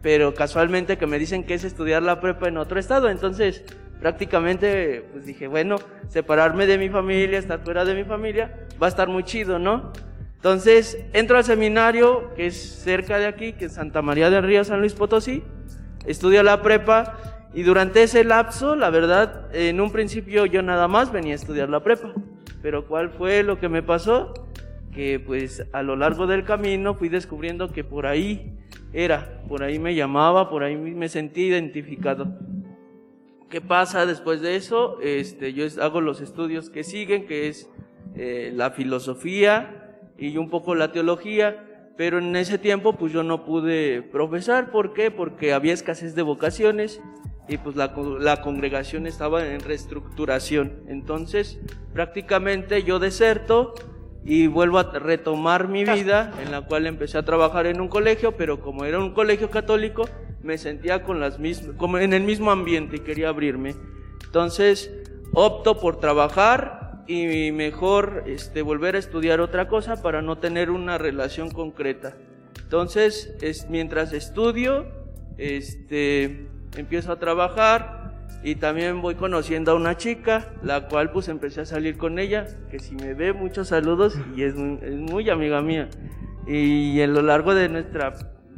pero 0.03 0.35
casualmente 0.35 0.99
que 0.99 1.07
me 1.07 1.19
dicen 1.19 1.45
que 1.45 1.55
es 1.55 1.65
estudiar 1.65 2.03
la 2.03 2.21
prepa 2.21 2.49
en 2.49 2.57
otro 2.57 2.79
estado. 2.79 3.09
Entonces 3.09 3.65
prácticamente 4.01 5.05
pues 5.13 5.27
dije, 5.27 5.47
bueno, 5.47 5.77
separarme 6.09 6.67
de 6.67 6.77
mi 6.77 6.89
familia, 6.89 7.39
estar 7.39 7.61
fuera 7.61 7.85
de 7.85 7.95
mi 7.95 8.05
familia, 8.05 8.67
va 8.83 8.87
a 8.87 8.91
estar 8.91 9.09
muy 9.09 9.23
chido, 9.23 9.61
¿no? 9.61 9.93
Entonces 10.35 10.99
entro 11.13 11.37
al 11.37 11.45
seminario 11.45 12.35
que 12.35 12.47
es 12.47 12.57
cerca 12.57 13.19
de 13.19 13.27
aquí, 13.27 13.53
que 13.53 13.67
es 13.67 13.75
Santa 13.75 14.03
María 14.03 14.29
del 14.29 14.43
Río, 14.43 14.65
San 14.65 14.81
Luis 14.81 14.95
Potosí, 14.95 15.45
estudio 16.05 16.43
la 16.43 16.63
prepa 16.63 17.17
y 17.55 17.63
durante 17.63 18.03
ese 18.03 18.25
lapso, 18.25 18.75
la 18.75 18.91
verdad, 18.91 19.55
en 19.55 19.81
un 19.81 19.93
principio 19.93 20.47
yo 20.47 20.63
nada 20.63 20.89
más 20.89 21.13
venía 21.13 21.35
a 21.35 21.37
estudiar 21.37 21.69
la 21.69 21.85
prepa. 21.85 22.13
Pero 22.61 22.87
¿cuál 22.87 23.11
fue 23.11 23.43
lo 23.43 23.61
que 23.61 23.69
me 23.69 23.83
pasó? 23.83 24.52
Que 24.93 25.19
pues 25.19 25.67
a 25.73 25.83
lo 25.83 25.97
largo 25.97 26.27
del 26.27 26.45
camino 26.45 26.95
fui 26.95 27.09
descubriendo 27.09 27.73
que 27.73 27.83
por 27.83 28.07
ahí 28.07 28.59
era, 28.93 29.43
por 29.49 29.63
ahí 29.63 29.79
me 29.79 29.95
llamaba, 29.95 30.51
por 30.51 30.63
ahí 30.63 30.77
me 30.77 31.09
sentí 31.09 31.43
identificado. 31.43 32.39
¿Qué 33.49 33.61
pasa 33.61 34.07
después 34.07 34.41
de 34.41 34.57
eso? 34.57 34.99
Este, 35.03 35.53
yo 35.53 35.67
hago 35.83 36.01
los 36.01 36.21
estudios 36.21 36.71
que 36.71 36.85
siguen, 36.85 37.27
que 37.27 37.49
es 37.49 37.71
eh, 38.15 38.51
la 38.55 38.71
filosofía 38.71 39.99
y 40.19 40.37
un 40.37 40.49
poco 40.49 40.75
la 40.75 40.93
teología, 40.93 41.93
pero 41.97 42.19
en 42.19 42.35
ese 42.37 42.59
tiempo 42.59 42.95
pues 42.95 43.13
yo 43.13 43.23
no 43.23 43.45
pude 43.45 44.03
profesar. 44.03 44.71
¿Por 44.71 44.95
qué? 44.95 45.11
Porque 45.11 45.53
había 45.53 45.75
escasez 45.75 46.15
de 46.15 46.23
vocaciones 46.23 47.03
y 47.49 47.59
pues 47.59 47.77
la, 47.77 47.95
la 48.21 48.41
congregación 48.41 49.07
estaba 49.07 49.47
en 49.47 49.61
reestructuración. 49.61 50.85
Entonces 50.89 51.61
prácticamente 51.93 52.83
yo 52.85 52.99
deserto 52.99 53.75
y 54.25 54.47
vuelvo 54.47 54.79
a 54.79 54.85
retomar 54.85 55.69
mi 55.69 55.85
vida 55.85 56.33
en 56.43 56.53
la 56.53 56.63
cual 56.63 56.87
empecé 56.87 57.19
a 57.19 57.25
trabajar 57.25 57.67
en 57.67 57.81
un 57.81 57.89
colegio, 57.89 58.33
pero 58.37 58.61
como 58.61 58.85
era 58.85 58.99
un 58.99 59.13
colegio 59.13 59.51
católico, 59.51 60.09
me 60.43 60.59
sentía 60.59 61.03
con 61.03 61.21
las 61.21 61.39
mismas, 61.39 61.77
como 61.77 61.99
en 61.99 62.13
el 62.13 62.23
mismo 62.23 62.51
ambiente 62.51 62.97
y 62.97 63.01
quería 63.01 63.29
abrirme. 63.29 63.75
Entonces 64.25 64.91
opto 65.35 65.81
por 65.81 65.99
trabajar 65.99 67.03
y 67.07 67.51
mejor 67.53 68.25
este, 68.27 68.63
volver 68.63 68.97
a 68.97 68.99
estudiar 68.99 69.41
otra 69.41 69.69
cosa 69.69 70.03
para 70.03 70.23
no 70.23 70.39
tener 70.39 70.71
una 70.71 70.99
relación 70.99 71.51
concreta. 71.51 72.17
Entonces, 72.63 73.35
es, 73.41 73.69
mientras 73.69 74.13
estudio, 74.13 74.87
este, 75.37 76.47
empiezo 76.77 77.13
a 77.13 77.19
trabajar 77.19 78.02
y 78.43 78.57
también 78.57 79.01
voy 79.03 79.15
conociendo 79.15 79.73
a 79.73 79.75
una 79.75 79.97
chica, 79.97 80.53
la 80.63 80.89
cual 80.89 81.11
pues 81.13 81.29
empecé 81.29 81.61
a 81.63 81.65
salir 81.65 81.97
con 81.97 82.19
ella, 82.19 82.47
que 82.71 82.79
si 82.79 82.95
me 82.97 83.15
ve, 83.15 83.33
muchos 83.33 83.69
saludos 83.69 84.19
y 84.37 84.43
es, 84.43 84.55
muy- 84.55 85.31
amiga 85.31 85.63
mía. 85.63 85.89
Y 86.47 87.01
a 87.01 87.07
lo 87.07 87.23
largo 87.23 87.55
de 87.55 87.69
nuestra 87.69 88.15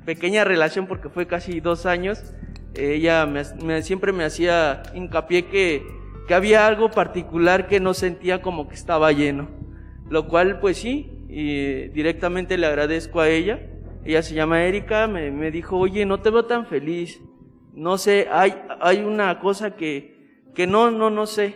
pequeña 0.06 0.44
relación, 0.44 0.86
porque 0.86 1.08
fue 1.10 1.26
casi 1.26 1.60
dos 1.60 1.84
años, 1.86 2.34
ella 2.74 3.26
me, 3.26 3.42
me- 3.62 3.82
siempre 3.82 4.12
me 4.12 4.24
hacía 4.24 4.82
hincapié 4.94 5.46
que, 5.46 5.82
que 6.26 6.34
había 6.34 6.66
algo 6.66 6.90
particular 6.90 7.66
que 7.68 7.80
no 7.80 7.92
sentía 7.94 8.40
como 8.42 8.68
que 8.68 8.74
estaba 8.74 9.12
lleno. 9.12 9.48
lo 10.08 10.28
cual 10.28 10.60
pues 10.60 10.78
sí, 10.78 11.10
y 11.28 11.88
directamente 11.88 12.56
le 12.58 12.66
agradezco 12.66 13.20
a 13.20 13.28
ella. 13.28 13.60
Ella 14.04 14.22
se 14.22 14.34
llama 14.34 14.62
Erika, 14.64 15.06
me, 15.08 15.30
me 15.30 15.50
dijo, 15.50 15.78
oye, 15.78 16.04
no 16.06 16.20
te 16.20 16.30
veo 16.30 16.44
tan 16.44 16.66
feliz. 16.66 17.20
No 17.74 17.98
sé, 17.98 18.28
hay, 18.30 18.54
hay 18.80 19.02
una 19.02 19.40
cosa 19.40 19.74
que, 19.74 20.38
que 20.54 20.66
no, 20.66 20.90
no, 20.90 21.10
no 21.10 21.26
sé. 21.26 21.54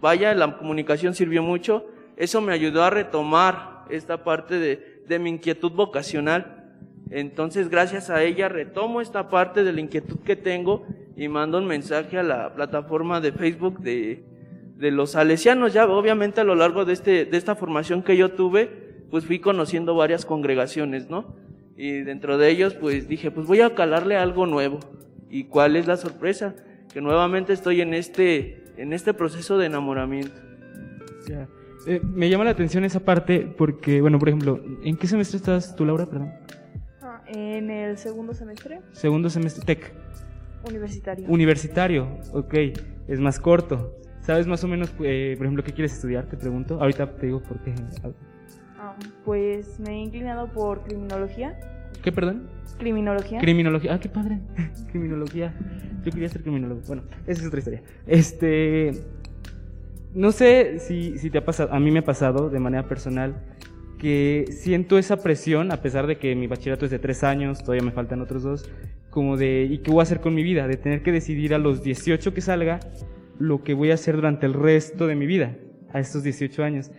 Vaya, 0.00 0.34
la 0.34 0.58
comunicación 0.58 1.14
sirvió 1.14 1.42
mucho. 1.42 1.86
Eso 2.16 2.40
me 2.40 2.52
ayudó 2.52 2.82
a 2.82 2.90
retomar 2.90 3.84
esta 3.90 4.22
parte 4.22 4.58
de, 4.58 5.02
de 5.08 5.18
mi 5.18 5.30
inquietud 5.30 5.72
vocacional. 5.72 6.64
Entonces, 7.10 7.68
gracias 7.68 8.10
a 8.10 8.22
ella 8.22 8.48
retomo 8.48 9.00
esta 9.00 9.30
parte 9.30 9.64
de 9.64 9.72
la 9.72 9.80
inquietud 9.80 10.18
que 10.24 10.36
tengo 10.36 10.86
y 11.16 11.28
mando 11.28 11.58
un 11.58 11.66
mensaje 11.66 12.18
a 12.18 12.22
la 12.22 12.54
plataforma 12.54 13.20
de 13.20 13.32
Facebook 13.32 13.78
de, 13.80 14.24
de 14.76 14.90
los 14.90 15.12
salesianos. 15.12 15.72
Ya, 15.72 15.86
obviamente, 15.86 16.40
a 16.40 16.44
lo 16.44 16.54
largo 16.54 16.84
de, 16.84 16.92
este, 16.92 17.24
de 17.24 17.36
esta 17.36 17.54
formación 17.54 18.02
que 18.02 18.16
yo 18.16 18.32
tuve, 18.32 18.66
pues 19.10 19.24
fui 19.24 19.38
conociendo 19.38 19.94
varias 19.94 20.26
congregaciones, 20.26 21.08
¿no? 21.08 21.34
Y 21.76 22.00
dentro 22.00 22.38
de 22.38 22.50
ellos, 22.50 22.74
pues 22.74 23.08
dije, 23.08 23.30
pues 23.30 23.46
voy 23.46 23.60
a 23.60 23.74
calarle 23.74 24.16
algo 24.16 24.46
nuevo. 24.46 24.80
¿Y 25.30 25.44
cuál 25.44 25.76
es 25.76 25.86
la 25.86 25.96
sorpresa? 25.96 26.54
Que 26.92 27.00
nuevamente 27.00 27.52
estoy 27.52 27.80
en 27.80 27.94
este, 27.94 28.64
en 28.76 28.92
este 28.92 29.12
proceso 29.14 29.58
de 29.58 29.66
enamoramiento. 29.66 30.40
Ya. 31.28 31.48
Eh, 31.86 32.00
me 32.02 32.28
llama 32.28 32.44
la 32.44 32.50
atención 32.50 32.84
esa 32.84 33.00
parte 33.00 33.40
porque, 33.56 34.00
bueno, 34.00 34.18
por 34.18 34.28
ejemplo, 34.28 34.60
¿en 34.82 34.96
qué 34.96 35.06
semestre 35.06 35.36
estás 35.36 35.76
tú, 35.76 35.84
Laura? 35.84 36.06
Perdón. 36.06 36.32
Ah, 37.02 37.22
en 37.28 37.70
el 37.70 37.96
segundo 37.98 38.34
semestre, 38.34 38.80
Segundo 38.92 39.30
semestre, 39.30 39.64
TEC. 39.64 39.92
universitario. 40.68 41.28
Universitario, 41.28 42.18
ok, 42.32 42.54
es 43.08 43.20
más 43.20 43.38
corto. 43.38 43.94
¿Sabes 44.20 44.48
más 44.48 44.64
o 44.64 44.68
menos, 44.68 44.92
eh, 45.00 45.34
por 45.36 45.46
ejemplo, 45.46 45.62
qué 45.62 45.72
quieres 45.72 45.92
estudiar? 45.92 46.26
Te 46.26 46.36
pregunto. 46.36 46.80
Ahorita 46.80 47.14
te 47.14 47.26
digo 47.26 47.40
por 47.40 47.60
qué. 47.62 47.72
Ah, 48.76 48.96
pues 49.24 49.78
me 49.78 49.90
he 49.90 49.98
inclinado 50.00 50.48
por 50.52 50.82
criminología. 50.82 51.56
¿Qué, 52.06 52.12
perdón? 52.12 52.44
Criminología. 52.78 53.40
Criminología. 53.40 53.94
Ah, 53.94 53.98
qué 53.98 54.08
padre. 54.08 54.38
Criminología. 54.92 55.52
Yo 56.04 56.12
quería 56.12 56.28
ser 56.28 56.42
criminólogo. 56.42 56.80
Bueno, 56.86 57.02
esa 57.26 57.40
es 57.40 57.48
otra 57.48 57.58
historia. 57.58 57.82
Este. 58.06 58.92
No 60.14 60.30
sé 60.30 60.78
si, 60.78 61.18
si 61.18 61.30
te 61.30 61.38
ha 61.38 61.44
pasado, 61.44 61.72
a 61.72 61.80
mí 61.80 61.90
me 61.90 61.98
ha 61.98 62.04
pasado 62.04 62.48
de 62.48 62.60
manera 62.60 62.86
personal 62.86 63.42
que 63.98 64.44
siento 64.50 64.98
esa 64.98 65.16
presión, 65.16 65.72
a 65.72 65.82
pesar 65.82 66.06
de 66.06 66.16
que 66.16 66.36
mi 66.36 66.46
bachillerato 66.46 66.84
es 66.84 66.92
de 66.92 67.00
tres 67.00 67.24
años, 67.24 67.64
todavía 67.64 67.82
me 67.82 67.90
faltan 67.90 68.20
otros 68.20 68.44
dos, 68.44 68.70
como 69.10 69.36
de, 69.36 69.66
¿y 69.68 69.78
qué 69.78 69.90
voy 69.90 69.98
a 69.98 70.02
hacer 70.04 70.20
con 70.20 70.32
mi 70.32 70.44
vida? 70.44 70.68
De 70.68 70.76
tener 70.76 71.02
que 71.02 71.10
decidir 71.10 71.54
a 71.54 71.58
los 71.58 71.82
18 71.82 72.32
que 72.32 72.40
salga 72.40 72.78
lo 73.40 73.64
que 73.64 73.74
voy 73.74 73.90
a 73.90 73.94
hacer 73.94 74.14
durante 74.14 74.46
el 74.46 74.54
resto 74.54 75.08
de 75.08 75.16
mi 75.16 75.26
vida, 75.26 75.56
a 75.92 75.98
estos 75.98 76.22
18 76.22 76.62
años. 76.62 76.92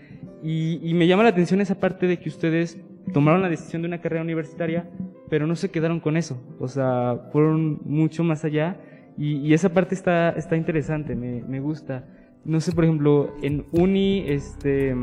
Y, 0.44 0.82
y 0.84 0.94
me 0.94 1.08
llama 1.08 1.24
la 1.24 1.30
atención 1.30 1.62
esa 1.62 1.80
parte 1.80 2.08
de 2.08 2.20
que 2.20 2.28
ustedes 2.28 2.78
tomaron 3.14 3.42
la 3.42 3.50
decisión 3.50 3.82
de 3.82 3.88
una 3.88 4.02
carrera 4.02 4.24
universitaria, 4.24 4.90
pero 5.30 5.48
no 5.48 5.56
se 5.56 5.70
quedaron 5.70 6.00
con 6.00 6.18
eso, 6.18 6.42
o 6.60 6.68
sea, 6.68 7.30
fueron 7.32 7.80
mucho 7.86 8.24
más 8.24 8.46
allá 8.46 8.78
y, 9.18 9.38
y 9.38 9.54
esa 9.54 9.70
parte 9.70 9.96
está, 9.96 10.30
está 10.32 10.56
interesante, 10.56 11.16
me, 11.16 11.42
me 11.44 11.60
gusta. 11.60 12.06
No 12.46 12.62
sé, 12.62 12.72
por 12.72 12.86
ejemplo, 12.86 13.36
en 13.42 13.66
uni, 13.72 14.24
este, 14.28 14.96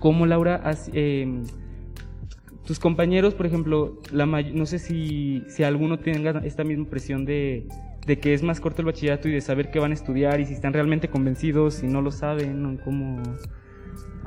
¿cómo 0.00 0.26
Laura, 0.26 0.56
has, 0.56 0.90
eh, 0.94 1.42
tus 2.64 2.78
compañeros, 2.78 3.34
por 3.34 3.46
ejemplo, 3.46 3.98
la 4.12 4.26
no 4.26 4.66
sé 4.66 4.78
si, 4.78 5.44
si 5.48 5.62
alguno 5.62 5.98
tenga 5.98 6.40
esta 6.44 6.64
misma 6.64 6.86
presión 6.86 7.24
de, 7.24 7.66
de 8.06 8.18
que 8.18 8.34
es 8.34 8.42
más 8.42 8.60
corto 8.60 8.82
el 8.82 8.86
bachillerato 8.86 9.28
y 9.28 9.32
de 9.32 9.40
saber 9.40 9.70
qué 9.70 9.78
van 9.78 9.90
a 9.90 9.94
estudiar 9.94 10.40
y 10.40 10.46
si 10.46 10.54
están 10.54 10.72
realmente 10.72 11.08
convencidos, 11.08 11.74
si 11.74 11.86
no 11.86 12.02
lo 12.02 12.10
saben, 12.10 12.64
o 12.64 12.84
cómo... 12.84 13.22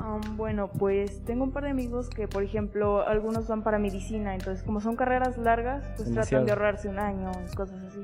Um, 0.00 0.36
bueno, 0.36 0.68
pues 0.78 1.24
tengo 1.24 1.44
un 1.44 1.52
par 1.52 1.64
de 1.64 1.70
amigos 1.70 2.08
que, 2.10 2.26
por 2.28 2.42
ejemplo, 2.42 3.06
algunos 3.06 3.46
van 3.48 3.62
para 3.62 3.78
medicina, 3.78 4.34
entonces 4.34 4.64
como 4.64 4.80
son 4.80 4.96
carreras 4.96 5.38
largas, 5.38 5.84
pues 5.96 6.08
Demasiado. 6.08 6.44
tratan 6.44 6.46
de 6.46 6.52
ahorrarse 6.52 6.88
un 6.88 6.98
año 6.98 7.30
y 7.50 7.54
cosas 7.54 7.78
así. 7.86 8.00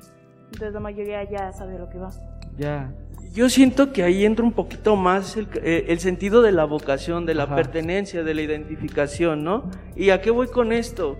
Entonces 0.52 0.72
la 0.72 0.80
mayoría 0.80 1.22
ya 1.24 1.52
sabe 1.52 1.78
lo 1.78 1.88
que 1.88 1.98
va. 1.98 2.10
Ya, 2.56 2.92
Yo 3.32 3.48
siento 3.48 3.92
que 3.92 4.02
ahí 4.02 4.24
entra 4.24 4.44
un 4.44 4.52
poquito 4.52 4.96
más 4.96 5.36
el, 5.36 5.46
eh, 5.62 5.84
el 5.88 6.00
sentido 6.00 6.42
de 6.42 6.50
la 6.52 6.64
vocación, 6.64 7.26
de 7.26 7.34
la 7.34 7.44
Ajá. 7.44 7.54
pertenencia, 7.56 8.22
de 8.24 8.34
la 8.34 8.42
identificación, 8.42 9.44
¿no? 9.44 9.70
¿Y 9.94 10.10
a 10.10 10.20
qué 10.20 10.30
voy 10.30 10.48
con 10.48 10.72
esto? 10.72 11.16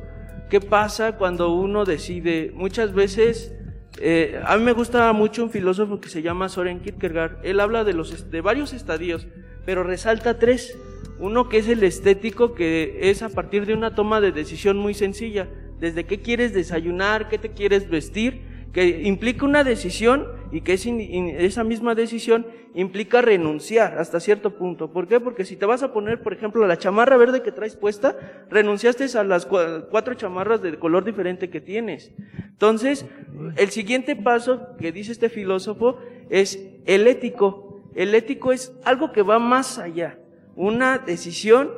¿Qué 0.49 0.61
pasa 0.61 1.17
cuando 1.17 1.55
uno 1.55 1.85
decide? 1.85 2.51
Muchas 2.55 2.93
veces, 2.95 3.55
eh, 4.01 4.41
a 4.45 4.57
mí 4.57 4.65
me 4.65 4.73
gusta 4.73 5.13
mucho 5.13 5.45
un 5.45 5.51
filósofo 5.51 6.01
que 6.01 6.09
se 6.09 6.23
llama 6.23 6.49
Soren 6.49 6.81
Kierkegaard. 6.81 7.39
Él 7.45 7.61
habla 7.61 7.85
de, 7.85 7.93
los, 7.93 8.29
de 8.31 8.41
varios 8.41 8.73
estadios, 8.73 9.29
pero 9.65 9.83
resalta 9.83 10.39
tres. 10.39 10.79
Uno 11.19 11.49
que 11.49 11.59
es 11.59 11.69
el 11.69 11.83
estético, 11.83 12.55
que 12.55 13.11
es 13.11 13.23
a 13.23 13.29
partir 13.29 13.67
de 13.67 13.75
una 13.75 13.95
toma 13.95 14.21
de 14.21 14.33
decisión 14.33 14.79
muy 14.79 14.95
sencilla. 14.95 15.49
Desde 15.79 16.05
qué 16.05 16.21
quieres 16.21 16.55
desayunar, 16.55 17.29
qué 17.29 17.37
te 17.39 17.51
quieres 17.51 17.91
vestir, 17.91 18.41
que 18.73 19.03
implica 19.03 19.45
una 19.45 19.65
decisión 19.65 20.27
y 20.53 20.61
que 20.63 20.75
esa 20.75 21.65
misma 21.65 21.95
decisión 21.95 22.47
implica 22.75 23.21
renunciar 23.21 23.99
hasta 23.99 24.21
cierto 24.21 24.57
punto. 24.57 24.93
¿Por 24.93 25.09
qué? 25.09 25.19
Porque 25.21 25.45
si 25.45 25.57
te 25.57 25.67
vas 25.67 25.83
a 25.83 25.93
poner, 25.93 26.23
por 26.23 26.33
ejemplo, 26.33 26.67
la 26.67 26.79
chamarra 26.79 27.17
verde 27.17 27.43
que 27.43 27.53
traes 27.53 27.77
puesta, 27.77 28.17
renunciaste 28.49 29.07
a 29.19 29.25
las 29.25 29.49
cua- 29.49 29.89
cuatro 29.91 30.15
chamarras 30.15 30.63
de 30.63 30.79
color 30.79 31.05
diferente 31.05 31.51
que 31.51 31.61
tienes. 31.61 32.13
Entonces, 32.49 33.05
el 33.57 33.71
siguiente 33.71 34.15
paso 34.17 34.77
que 34.79 34.93
dice 34.93 35.13
este 35.13 35.29
filósofo 35.29 35.99
es 36.31 36.65
el 36.87 37.09
ético. 37.09 37.70
El 37.95 38.15
ético 38.15 38.53
es 38.53 38.73
algo 38.85 39.13
que 39.13 39.23
va 39.23 39.39
más 39.39 39.79
allá, 39.79 40.19
una 40.57 40.99
decisión 40.99 41.71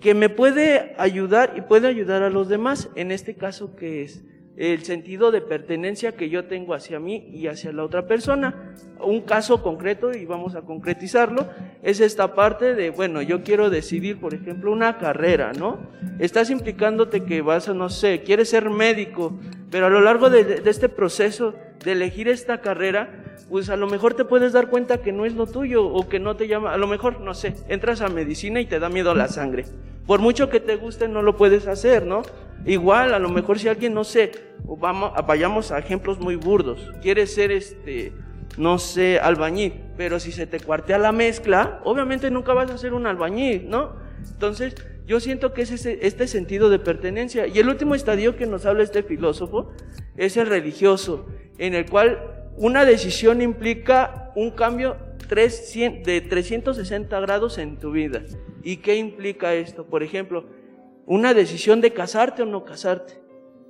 que 0.00 0.14
me 0.14 0.28
puede 0.28 0.94
ayudar 0.98 1.54
y 1.56 1.62
puede 1.62 1.88
ayudar 1.88 2.22
a 2.22 2.30
los 2.30 2.48
demás. 2.48 2.88
En 2.94 3.10
este 3.10 3.34
caso, 3.34 3.74
que 3.74 4.02
es? 4.02 4.24
el 4.58 4.82
sentido 4.82 5.30
de 5.30 5.40
pertenencia 5.40 6.16
que 6.16 6.30
yo 6.30 6.46
tengo 6.46 6.74
hacia 6.74 6.98
mí 6.98 7.28
y 7.32 7.46
hacia 7.46 7.72
la 7.72 7.84
otra 7.84 8.08
persona. 8.08 8.74
Un 8.98 9.20
caso 9.20 9.62
concreto, 9.62 10.10
y 10.12 10.26
vamos 10.26 10.56
a 10.56 10.62
concretizarlo, 10.62 11.46
es 11.80 12.00
esta 12.00 12.34
parte 12.34 12.74
de, 12.74 12.90
bueno, 12.90 13.22
yo 13.22 13.44
quiero 13.44 13.70
decidir, 13.70 14.18
por 14.18 14.34
ejemplo, 14.34 14.72
una 14.72 14.98
carrera, 14.98 15.52
¿no? 15.52 15.78
Estás 16.18 16.50
implicándote 16.50 17.22
que 17.22 17.40
vas 17.40 17.68
a, 17.68 17.74
no 17.74 17.88
sé, 17.88 18.22
quieres 18.22 18.48
ser 18.48 18.68
médico, 18.68 19.38
pero 19.70 19.86
a 19.86 19.90
lo 19.90 20.00
largo 20.00 20.28
de, 20.28 20.42
de 20.42 20.70
este 20.70 20.88
proceso 20.88 21.54
de 21.84 21.92
elegir 21.92 22.26
esta 22.26 22.60
carrera, 22.60 23.27
pues 23.48 23.70
a 23.70 23.76
lo 23.76 23.86
mejor 23.86 24.14
te 24.14 24.24
puedes 24.24 24.52
dar 24.52 24.68
cuenta 24.68 24.98
que 24.98 25.12
no 25.12 25.24
es 25.24 25.34
lo 25.34 25.46
tuyo 25.46 25.86
o 25.86 26.08
que 26.08 26.18
no 26.18 26.36
te 26.36 26.48
llama, 26.48 26.72
a 26.72 26.76
lo 26.76 26.86
mejor, 26.86 27.20
no 27.20 27.34
sé, 27.34 27.54
entras 27.68 28.00
a 28.00 28.08
medicina 28.08 28.60
y 28.60 28.66
te 28.66 28.78
da 28.78 28.88
miedo 28.88 29.14
la 29.14 29.28
sangre. 29.28 29.64
Por 30.06 30.20
mucho 30.20 30.48
que 30.48 30.60
te 30.60 30.76
guste, 30.76 31.08
no 31.08 31.22
lo 31.22 31.36
puedes 31.36 31.66
hacer, 31.66 32.06
¿no? 32.06 32.22
Igual, 32.64 33.14
a 33.14 33.18
lo 33.18 33.28
mejor 33.28 33.58
si 33.58 33.68
alguien, 33.68 33.94
no 33.94 34.04
sé, 34.04 34.32
vamos, 34.64 35.12
vayamos 35.26 35.70
a 35.70 35.78
ejemplos 35.78 36.18
muy 36.18 36.36
burdos, 36.36 36.90
quieres 37.02 37.34
ser 37.34 37.52
este, 37.52 38.12
no 38.56 38.78
sé, 38.78 39.18
albañil, 39.20 39.74
pero 39.96 40.18
si 40.18 40.32
se 40.32 40.46
te 40.46 40.60
cuartea 40.60 40.98
la 40.98 41.12
mezcla, 41.12 41.80
obviamente 41.84 42.30
nunca 42.30 42.54
vas 42.54 42.70
a 42.70 42.78
ser 42.78 42.94
un 42.94 43.06
albañil, 43.06 43.68
¿no? 43.68 43.92
Entonces, 44.32 44.74
yo 45.06 45.20
siento 45.20 45.54
que 45.54 45.62
es 45.62 45.70
ese, 45.70 46.00
este 46.02 46.26
sentido 46.26 46.68
de 46.68 46.78
pertenencia. 46.78 47.46
Y 47.46 47.58
el 47.58 47.68
último 47.68 47.94
estadio 47.94 48.36
que 48.36 48.46
nos 48.46 48.66
habla 48.66 48.82
este 48.82 49.02
filósofo 49.02 49.72
es 50.16 50.36
el 50.36 50.46
religioso, 50.46 51.26
en 51.56 51.74
el 51.74 51.86
cual 51.86 52.37
una 52.58 52.84
decisión 52.84 53.40
implica 53.40 54.32
un 54.34 54.50
cambio 54.50 54.96
300 55.28 56.04
de 56.04 56.20
360 56.20 57.20
grados 57.20 57.56
en 57.58 57.76
tu 57.78 57.92
vida. 57.92 58.22
¿Y 58.64 58.78
qué 58.78 58.96
implica 58.96 59.54
esto? 59.54 59.86
Por 59.86 60.02
ejemplo, 60.02 60.44
una 61.06 61.34
decisión 61.34 61.80
de 61.80 61.92
casarte 61.92 62.42
o 62.42 62.46
no 62.46 62.64
casarte, 62.64 63.22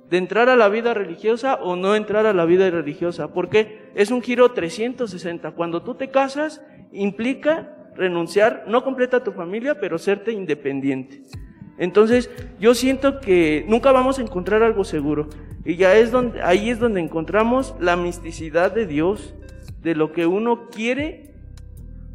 de 0.09 0.17
entrar 0.17 0.49
a 0.49 0.55
la 0.55 0.69
vida 0.69 0.95
religiosa 0.95 1.55
o 1.55 1.75
no 1.75 1.95
entrar 1.95 2.25
a 2.25 2.33
la 2.33 2.45
vida 2.45 2.67
religiosa. 2.71 3.31
Porque 3.31 3.91
es 3.93 4.09
un 4.09 4.23
giro 4.23 4.53
360. 4.53 5.51
Cuando 5.51 5.83
tú 5.83 5.93
te 5.93 6.09
casas, 6.09 6.63
implica 6.91 7.91
renunciar, 7.95 8.63
no 8.67 8.83
completa 8.83 9.23
tu 9.23 9.33
familia, 9.33 9.79
pero 9.79 9.99
serte 9.99 10.31
independiente. 10.31 11.21
Entonces, 11.79 12.29
yo 12.59 12.75
siento 12.75 13.19
que 13.21 13.65
nunca 13.67 13.91
vamos 13.91 14.19
a 14.19 14.21
encontrar 14.21 14.61
algo 14.61 14.83
seguro. 14.83 15.29
Y 15.65 15.77
ya 15.77 15.95
es 15.95 16.11
donde, 16.11 16.41
ahí 16.41 16.69
es 16.69 16.79
donde 16.79 16.99
encontramos 16.99 17.73
la 17.79 17.95
misticidad 17.95 18.71
de 18.71 18.85
Dios, 18.85 19.33
de 19.81 19.95
lo 19.95 20.11
que 20.11 20.27
uno 20.27 20.67
quiere 20.69 21.29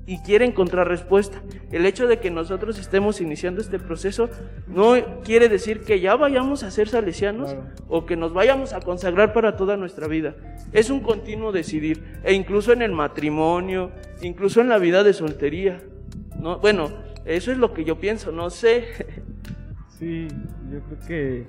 y 0.06 0.18
quiere 0.18 0.44
encontrar 0.44 0.86
respuesta. 0.86 1.40
El 1.72 1.86
hecho 1.86 2.06
de 2.06 2.18
que 2.18 2.30
nosotros 2.30 2.78
estemos 2.78 3.22
iniciando 3.22 3.62
este 3.62 3.78
proceso 3.78 4.28
no 4.66 4.96
quiere 5.24 5.48
decir 5.48 5.80
que 5.80 5.98
ya 5.98 6.14
vayamos 6.14 6.62
a 6.62 6.70
ser 6.70 6.90
salesianos 6.90 7.54
Claro. 7.54 7.66
o 7.88 8.04
que 8.04 8.16
nos 8.16 8.34
vayamos 8.34 8.74
a 8.74 8.80
consagrar 8.80 9.32
para 9.32 9.56
toda 9.56 9.78
nuestra 9.78 10.06
vida. 10.06 10.34
Es 10.72 10.90
un 10.90 11.00
continuo 11.00 11.52
decidir, 11.52 12.02
e 12.22 12.34
incluso 12.34 12.72
en 12.74 12.82
el 12.82 12.92
matrimonio, 12.92 13.92
incluso 14.20 14.60
en 14.60 14.68
la 14.68 14.76
vida 14.76 15.04
de 15.04 15.14
soltería. 15.14 15.80
No, 16.38 16.58
bueno, 16.58 16.90
eso 17.24 17.50
es 17.50 17.56
lo 17.56 17.72
que 17.72 17.84
yo 17.84 17.98
pienso, 17.98 18.30
no 18.30 18.50
sé. 18.50 18.84
Sí, 19.98 20.26
yo 20.72 20.80
creo 20.80 20.98
que... 21.06 21.46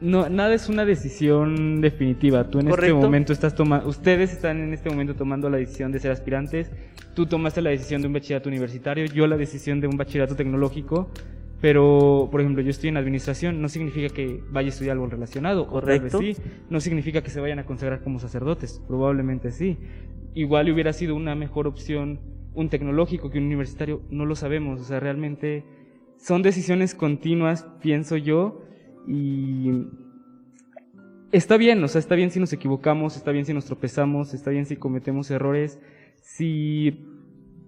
no, 0.00 0.28
nada 0.28 0.54
es 0.54 0.68
una 0.68 0.84
decisión 0.84 1.80
definitiva. 1.80 2.48
Tú 2.50 2.60
en 2.60 2.66
este 2.66 2.70
Correcto. 2.70 2.96
momento 2.96 3.32
estás 3.32 3.54
tomando, 3.54 3.88
ustedes 3.88 4.32
están 4.32 4.60
en 4.60 4.72
este 4.72 4.88
momento 4.90 5.14
tomando 5.14 5.50
la 5.50 5.58
decisión 5.58 5.92
de 5.92 5.98
ser 6.00 6.10
aspirantes. 6.10 6.70
Tú 7.14 7.26
tomaste 7.26 7.62
la 7.62 7.70
decisión 7.70 8.00
de 8.00 8.08
un 8.08 8.14
bachillerato 8.14 8.48
universitario, 8.48 9.04
yo 9.06 9.26
la 9.26 9.36
decisión 9.36 9.80
de 9.80 9.86
un 9.86 9.96
bachillerato 9.96 10.34
tecnológico. 10.34 11.10
Pero, 11.60 12.28
por 12.30 12.42
ejemplo, 12.42 12.62
yo 12.62 12.68
estoy 12.68 12.90
en 12.90 12.98
administración, 12.98 13.62
no 13.62 13.70
significa 13.70 14.12
que 14.14 14.42
vaya 14.50 14.66
a 14.66 14.68
estudiar 14.68 14.92
algo 14.94 15.06
relacionado. 15.06 15.62
o 15.70 15.80
tal 15.80 16.00
vez 16.00 16.12
Correcto. 16.12 16.18
sí. 16.18 16.36
No 16.68 16.78
significa 16.80 17.22
que 17.22 17.30
se 17.30 17.40
vayan 17.40 17.58
a 17.58 17.64
consagrar 17.64 18.02
como 18.02 18.18
sacerdotes. 18.18 18.82
Probablemente 18.86 19.50
sí. 19.50 19.78
Igual 20.34 20.70
hubiera 20.70 20.92
sido 20.92 21.14
una 21.14 21.34
mejor 21.34 21.66
opción 21.66 22.20
un 22.52 22.68
tecnológico 22.68 23.30
que 23.30 23.38
un 23.38 23.44
universitario. 23.44 24.02
No 24.10 24.26
lo 24.26 24.36
sabemos. 24.36 24.80
O 24.80 24.84
sea, 24.84 25.00
realmente 25.00 25.64
son 26.24 26.40
decisiones 26.42 26.94
continuas, 26.94 27.66
pienso 27.82 28.16
yo. 28.16 28.62
Y 29.06 29.70
está 31.32 31.58
bien, 31.58 31.84
o 31.84 31.88
sea, 31.88 31.98
está 31.98 32.14
bien 32.14 32.30
si 32.30 32.40
nos 32.40 32.52
equivocamos, 32.52 33.16
está 33.16 33.30
bien 33.30 33.44
si 33.44 33.52
nos 33.52 33.66
tropezamos, 33.66 34.32
está 34.32 34.50
bien 34.50 34.64
si 34.64 34.76
cometemos 34.76 35.30
errores. 35.30 35.78
Si 36.22 37.04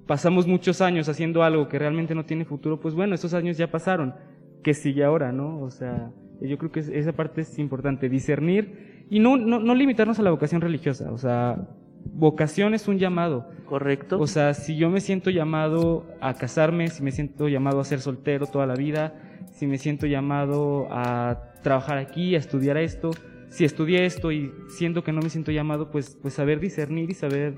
pasamos 0.07 0.47
muchos 0.47 0.81
años 0.81 1.09
haciendo 1.11 1.43
algo 1.43 1.69
que 1.69 1.79
realmente 1.79 2.15
no 2.15 2.25
tiene 2.25 2.47
futuro, 2.47 2.81
pues 2.81 2.95
bueno, 2.95 3.15
esos 3.15 3.35
años 3.35 3.59
ya 3.59 3.71
pasaron. 3.71 4.15
¿Qué 4.63 4.73
sigue 4.73 5.05
ahora, 5.05 5.33
no? 5.33 5.61
O 5.61 5.71
sea, 5.71 6.11
yo 6.41 6.57
creo 6.57 6.73
que 6.73 6.81
es- 6.81 6.89
esa 6.89 7.13
parte 7.13 7.43
es 7.43 7.59
importante, 7.59 8.09
discernir 8.09 9.05
y 9.11 9.19
no, 9.21 9.37
no, 9.37 9.61
no 9.61 9.75
limitarnos 9.75 10.19
a 10.19 10.23
la 10.23 10.31
vocación 10.31 10.63
religiosa. 10.63 11.13
O 11.13 11.19
sea, 11.19 11.69
vocación 12.15 12.75
es 12.75 12.89
un 12.89 12.99
llamado. 12.99 13.49
Correcto. 13.67 14.19
O 14.21 14.27
sea, 14.27 14.55
si 14.55 14.77
yo 14.77 14.91
me 14.91 15.01
siento 15.01 15.31
llamado 15.31 16.07
a 16.21 16.35
casarme, 16.35 16.89
si 16.89 17.03
me 17.03 17.11
siento 17.13 17.49
llamado 17.49 17.81
a 17.81 17.85
ser 17.85 18.01
soltero 18.01 18.47
toda 18.47 18.67
la 18.67 18.75
vida, 18.75 19.15
si 19.53 19.67
me 19.67 19.79
siento 19.79 20.07
llamado 20.07 20.87
a 20.91 21.53
trabajar 21.63 21.99
aquí, 21.99 22.35
a 22.35 22.39
estudiar 22.39 22.77
esto, 22.77 23.11
si 23.49 23.65
estudié 23.65 24.07
esto 24.07 24.31
y 24.33 24.53
siento 24.69 25.03
que 25.03 25.13
no 25.13 25.21
me 25.21 25.31
siento 25.31 25.51
llamado, 25.51 25.91
pues, 25.91 26.17
pues 26.21 26.35
saber 26.35 26.61
discernir 26.61 27.11
y 27.11 27.15
saber 27.15 27.55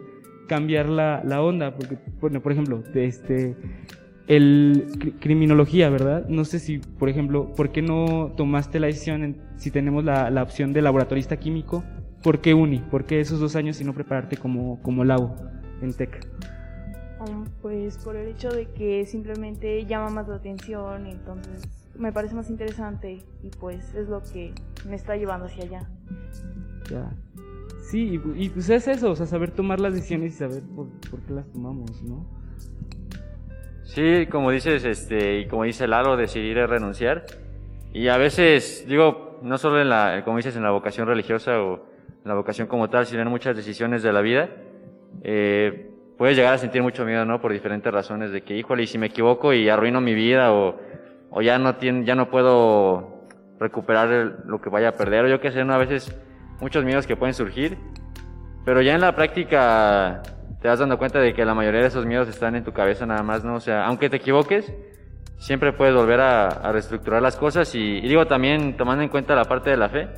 cambiar 0.47 0.89
la, 0.89 1.23
la 1.25 1.43
onda. 1.43 1.75
Porque, 1.75 1.99
bueno, 2.21 2.41
por 2.41 2.53
ejemplo, 2.53 2.83
este, 2.95 3.57
el 4.27 4.87
cri- 4.99 5.15
criminología, 5.19 5.91
¿verdad? 5.91 6.27
No 6.29 6.45
sé 6.45 6.59
si, 6.59 6.79
por 6.79 7.09
ejemplo, 7.09 7.53
¿por 7.55 7.71
qué 7.73 7.83
no 7.83 8.33
tomaste 8.37 8.79
la 8.81 8.87
decisión 8.87 9.25
en- 9.25 9.37
si 9.57 9.71
tenemos 9.71 10.05
la, 10.05 10.31
la 10.31 10.43
opción 10.43 10.73
de 10.73 10.83
laboratorista 10.83 11.37
químico? 11.39 11.85
¿Por 12.23 12.41
qué 12.41 12.55
uni? 12.55 12.79
¿Por 12.79 13.05
qué 13.05 13.21
esos 13.21 13.41
dos 13.41 13.57
años 13.57 13.81
y 13.81 13.85
no 13.85 13.93
prepararte 13.93 14.37
como, 14.37 14.83
como 14.83 15.05
labo 15.05 15.35
en 15.81 15.93
TEC? 15.93 16.27
Um, 17.21 17.45
pues 17.63 17.99
por 17.99 18.17
el 18.17 18.29
hecho 18.29 18.49
de 18.49 18.67
que 18.67 19.07
simplemente 19.07 19.85
llama 19.87 20.11
más 20.11 20.29
la 20.29 20.37
atención, 20.37 21.07
entonces 21.07 21.63
me 21.97 22.13
parece 22.13 22.35
más 22.35 22.49
interesante 22.49 23.25
y 23.43 23.49
pues 23.59 23.95
es 23.95 24.09
lo 24.09 24.23
que 24.23 24.53
me 24.89 24.97
está 24.97 25.17
llevando 25.17 25.47
hacia 25.47 25.65
allá. 25.65 25.91
Ya. 26.91 27.11
Sí, 27.83 28.21
y, 28.23 28.45
y, 28.45 28.49
pues 28.51 28.69
es 28.69 28.87
eso, 28.87 29.11
o 29.11 29.17
sea, 29.17 29.27
saber 29.27 29.51
tomar 29.51 29.81
las 29.81 29.95
decisiones 29.95 30.35
y 30.35 30.37
saber 30.37 30.63
por, 30.63 30.89
por 31.11 31.21
qué 31.23 31.33
las 31.33 31.51
tomamos, 31.51 32.03
¿no? 32.03 32.27
Sí, 33.85 34.27
como 34.27 34.51
dices, 34.51 34.85
este, 34.85 35.41
y 35.41 35.47
como 35.47 35.65
dice 35.65 35.89
Lalo, 35.89 36.17
decidir 36.17 36.59
es 36.59 36.69
renunciar. 36.69 37.25
Y 37.93 38.09
a 38.09 38.19
veces, 38.19 38.85
digo, 38.87 39.41
no 39.43 39.57
solo 39.57 39.81
en 39.81 39.89
la, 39.89 40.23
como 40.25 40.37
dices, 40.37 40.55
en 40.57 40.63
la 40.63 40.71
vocación 40.71 41.09
religiosa 41.09 41.63
o 41.63 41.87
la 42.25 42.35
vocación 42.35 42.69
como 42.69 42.89
tal, 42.89 43.07
sino 43.07 43.23
en 43.23 43.29
muchas 43.29 43.57
decisiones 43.57 44.03
de 44.03 44.13
la 44.13 44.21
vida, 44.21 44.49
eh, 45.23 45.91
puedes 46.17 46.37
llegar 46.37 46.55
a 46.55 46.59
sentir 46.59 46.83
mucho 46.83 47.05
miedo, 47.05 47.25
¿no? 47.25 47.41
Por 47.41 47.53
diferentes 47.53 47.93
razones 47.93 48.33
de 48.33 48.43
que, 48.43 48.57
híjole, 48.57 48.83
y 48.83 48.87
si 48.87 48.99
me 48.99 49.07
equivoco 49.07 49.53
y 49.53 49.69
arruino 49.69 50.01
mi 50.01 50.15
vida 50.15 50.53
o, 50.53 50.79
ya 51.41 51.59
no 51.59 51.79
ya 51.81 52.15
no 52.15 52.31
puedo 52.31 53.27
recuperar 53.61 54.39
lo 54.47 54.61
que 54.61 54.71
vaya 54.71 54.91
a 54.91 54.93
perder, 54.93 55.27
o 55.27 55.29
yo 55.29 55.41
qué 55.41 55.53
sé, 55.53 55.65
¿no? 55.65 55.73
A 55.75 55.79
veces 55.79 56.17
muchos 56.61 56.85
miedos 56.85 57.07
que 57.07 57.17
pueden 57.17 57.35
surgir, 57.35 57.79
pero 58.65 58.83
ya 58.83 58.95
en 58.95 59.01
la 59.01 59.15
práctica 59.15 60.23
te 60.61 60.69
vas 60.69 60.81
dando 60.81 60.99
cuenta 60.99 61.21
de 61.21 61.35
que 61.35 61.45
la 61.45 61.55
mayoría 61.55 61.81
de 61.81 61.87
esos 61.87 62.05
miedos 62.05 62.29
están 62.29 62.57
en 62.57 62.65
tu 62.65 62.73
cabeza 62.73 63.07
nada 63.07 63.23
más, 63.23 63.45
¿no? 63.45 63.55
O 63.55 63.61
sea, 63.61 63.87
aunque 63.87 64.11
te 64.11 64.17
equivoques, 64.17 64.73
siempre 65.37 65.73
puedes 65.73 65.95
volver 65.95 66.21
a, 66.21 66.49
a 66.49 66.73
reestructurar 66.73 67.23
las 67.23 67.37
cosas 67.37 67.73
y, 67.75 67.99
y 67.99 68.09
digo 68.09 68.27
también 68.27 68.77
tomando 68.77 69.05
en 69.05 69.09
cuenta 69.09 69.37
la 69.37 69.45
parte 69.45 69.71
de 69.71 69.77
la 69.77 69.89
fe, 69.89 70.09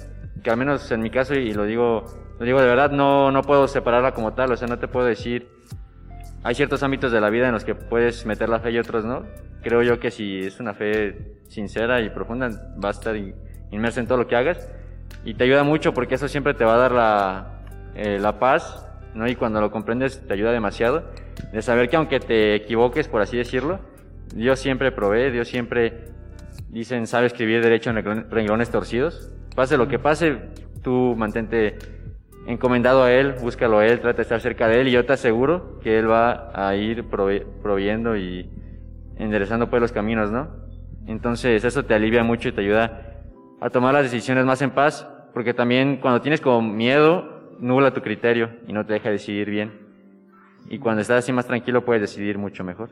que 0.43 0.51
al 0.51 0.57
menos 0.57 0.91
en 0.91 1.01
mi 1.01 1.11
caso, 1.11 1.35
y 1.35 1.53
lo 1.53 1.65
digo, 1.65 2.05
lo 2.39 2.45
digo 2.47 2.61
de 2.61 2.67
verdad, 2.67 2.91
no, 2.91 3.31
no 3.31 3.43
puedo 3.43 3.69
separarla 3.69 4.13
como 4.13 4.33
tal, 4.35 4.53
o 4.53 4.57
sea, 4.57 4.69
no 4.69 4.79
te 4.79 4.89
puedo 4.89 5.07
decir, 5.07 5.49
hay 6.43 6.55
ciertos 6.55 6.83
ámbitos 6.83 7.13
de 7.13 7.21
la 7.21 7.31
vida 7.31 7.47
en 7.47 7.53
los 7.53 7.65
que 7.65 7.75
puedes 7.75 8.25
meter 8.27 8.49
la 8.49 8.61
fe 8.61 8.71
y 8.71 8.79
otros 8.79 9.05
no. 9.05 9.25
Creo 9.63 9.83
yo 9.83 10.01
que 10.01 10.11
si 10.11 10.39
es 10.39 10.59
una 10.59 10.73
fe 10.73 11.37
sincera 11.49 12.01
y 12.01 12.09
profunda, 12.11 12.49
va 12.83 12.89
a 12.89 12.93
estar 12.93 13.15
in- 13.17 13.35
inmersa 13.71 14.01
en 14.01 14.07
todo 14.07 14.19
lo 14.19 14.27
que 14.27 14.37
hagas 14.37 14.69
y 15.25 15.35
te 15.35 15.45
ayuda 15.45 15.65
mucho 15.65 15.93
porque 15.93 16.15
eso 16.15 16.29
siempre 16.29 16.55
te 16.55 16.65
va 16.65 16.75
a 16.75 16.79
dar 16.79 16.93
la, 16.93 17.61
eh, 17.95 18.19
la 18.19 18.39
paz, 18.39 18.87
¿no? 19.15 19.29
Y 19.29 19.35
cuando 19.35 19.61
lo 19.61 19.71
comprendes 19.71 20.27
te 20.27 20.33
ayuda 20.33 20.51
demasiado 20.53 21.05
de 21.53 21.61
saber 21.61 21.91
que 21.91 21.97
aunque 21.97 22.21
te 22.21 22.55
equivoques, 22.55 23.07
por 23.09 23.21
así 23.21 23.37
decirlo, 23.37 23.81
Dios 24.35 24.61
siempre 24.61 24.93
provee, 24.93 25.31
Dios 25.31 25.49
siempre, 25.49 26.05
dicen, 26.71 27.07
sabe 27.07 27.27
escribir 27.27 27.63
derecho 27.63 27.91
en 27.91 27.97
renglon- 27.97 28.29
renglones 28.31 28.71
torcidos. 28.71 29.33
Pase 29.55 29.77
lo 29.77 29.89
que 29.89 29.99
pase, 29.99 30.39
tú 30.83 31.15
mantente 31.17 31.77
encomendado 32.47 33.03
a 33.03 33.13
Él, 33.13 33.35
búscalo 33.41 33.79
a 33.79 33.87
Él, 33.87 34.01
trata 34.01 34.19
de 34.19 34.23
estar 34.23 34.41
cerca 34.41 34.67
de 34.69 34.81
Él 34.81 34.89
y 34.89 34.93
yo 34.93 35.05
te 35.05 35.13
aseguro 35.13 35.79
que 35.81 35.99
Él 35.99 36.11
va 36.11 36.51
a 36.55 36.75
ir 36.77 37.05
prove- 37.05 37.45
proveyendo 37.63 38.17
y 38.17 38.51
enderezando 39.17 39.69
pues 39.69 39.83
los 39.83 39.93
caminos, 39.93 40.31
¿no? 40.31 40.49
Entonces 41.07 41.65
eso 41.65 41.85
te 41.85 41.95
alivia 41.95 42.23
mucho 42.25 42.49
y 42.49 42.53
te 42.53 42.61
ayuda 42.63 43.23
a 43.61 43.71
tomar 43.71 43.93
las 43.93 44.05
decisiones 44.05 44.45
más 44.47 44.63
en 44.63 44.71
paz, 44.71 45.07
porque 45.35 45.53
también 45.53 45.99
cuando 45.99 46.21
tienes 46.23 46.41
como 46.41 46.63
miedo, 46.63 47.57
nubla 47.61 47.93
tu 47.93 48.01
criterio 48.01 48.51
y 48.67 48.73
no 48.73 48.87
te 48.87 48.95
deja 48.95 49.11
decidir 49.11 49.51
bien. 49.51 49.73
Y 50.71 50.79
cuando 50.79 51.03
estás 51.03 51.19
así 51.19 51.33
más 51.33 51.47
tranquilo 51.47 51.85
puedes 51.85 52.01
decidir 52.01 52.39
mucho 52.39 52.65
mejor. 52.65 52.91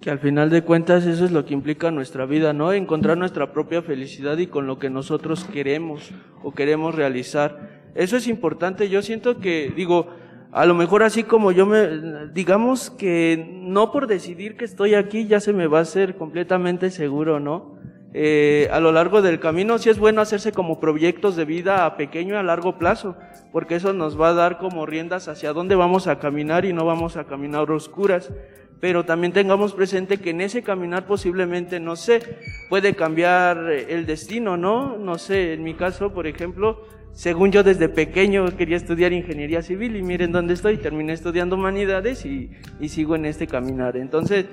Que 0.00 0.10
al 0.10 0.20
final 0.20 0.48
de 0.50 0.62
cuentas 0.62 1.06
eso 1.06 1.24
es 1.24 1.32
lo 1.32 1.44
que 1.44 1.54
implica 1.54 1.90
nuestra 1.90 2.24
vida, 2.24 2.52
¿no? 2.52 2.72
Encontrar 2.72 3.18
nuestra 3.18 3.52
propia 3.52 3.82
felicidad 3.82 4.38
y 4.38 4.46
con 4.46 4.66
lo 4.66 4.78
que 4.78 4.90
nosotros 4.90 5.44
queremos 5.44 6.10
o 6.44 6.52
queremos 6.52 6.94
realizar. 6.94 7.80
Eso 7.96 8.16
es 8.16 8.28
importante. 8.28 8.88
Yo 8.88 9.02
siento 9.02 9.38
que, 9.38 9.72
digo, 9.74 10.06
a 10.52 10.66
lo 10.66 10.74
mejor 10.74 11.02
así 11.02 11.24
como 11.24 11.50
yo 11.50 11.66
me, 11.66 12.28
digamos 12.32 12.90
que 12.90 13.58
no 13.60 13.90
por 13.90 14.06
decidir 14.06 14.56
que 14.56 14.64
estoy 14.64 14.94
aquí 14.94 15.26
ya 15.26 15.40
se 15.40 15.52
me 15.52 15.66
va 15.66 15.80
a 15.80 15.82
hacer 15.82 16.16
completamente 16.16 16.90
seguro, 16.90 17.40
¿no? 17.40 17.76
Eh, 18.14 18.68
a 18.72 18.80
lo 18.80 18.90
largo 18.90 19.20
del 19.20 19.38
camino 19.38 19.76
sí 19.78 19.90
es 19.90 19.98
bueno 19.98 20.22
hacerse 20.22 20.52
como 20.52 20.80
proyectos 20.80 21.36
de 21.36 21.44
vida 21.44 21.84
a 21.84 21.96
pequeño 21.96 22.34
y 22.34 22.38
a 22.38 22.42
largo 22.42 22.78
plazo, 22.78 23.16
porque 23.52 23.74
eso 23.74 23.92
nos 23.92 24.18
va 24.18 24.30
a 24.30 24.34
dar 24.34 24.58
como 24.58 24.86
riendas 24.86 25.28
hacia 25.28 25.52
dónde 25.52 25.74
vamos 25.74 26.06
a 26.06 26.18
caminar 26.18 26.64
y 26.64 26.72
no 26.72 26.86
vamos 26.86 27.16
a 27.16 27.24
caminar 27.24 27.70
oscuras 27.70 28.32
pero 28.80 29.04
también 29.04 29.32
tengamos 29.32 29.72
presente 29.72 30.18
que 30.18 30.30
en 30.30 30.40
ese 30.40 30.62
caminar 30.62 31.06
posiblemente, 31.06 31.80
no 31.80 31.96
sé, 31.96 32.20
puede 32.68 32.94
cambiar 32.94 33.70
eh, 33.70 33.86
el 33.90 34.06
destino, 34.06 34.56
¿no? 34.56 34.96
No 34.96 35.18
sé, 35.18 35.54
en 35.54 35.62
mi 35.62 35.74
caso, 35.74 36.12
por 36.12 36.26
ejemplo, 36.26 36.84
según 37.12 37.50
yo 37.50 37.64
desde 37.64 37.88
pequeño 37.88 38.56
quería 38.56 38.76
estudiar 38.76 39.12
ingeniería 39.12 39.62
civil 39.62 39.96
y 39.96 40.02
miren 40.02 40.30
dónde 40.30 40.54
estoy, 40.54 40.76
terminé 40.76 41.12
estudiando 41.12 41.56
humanidades 41.56 42.24
y, 42.24 42.50
y 42.78 42.88
sigo 42.90 43.16
en 43.16 43.26
este 43.26 43.48
caminar. 43.48 43.96
Entonces, 43.96 44.46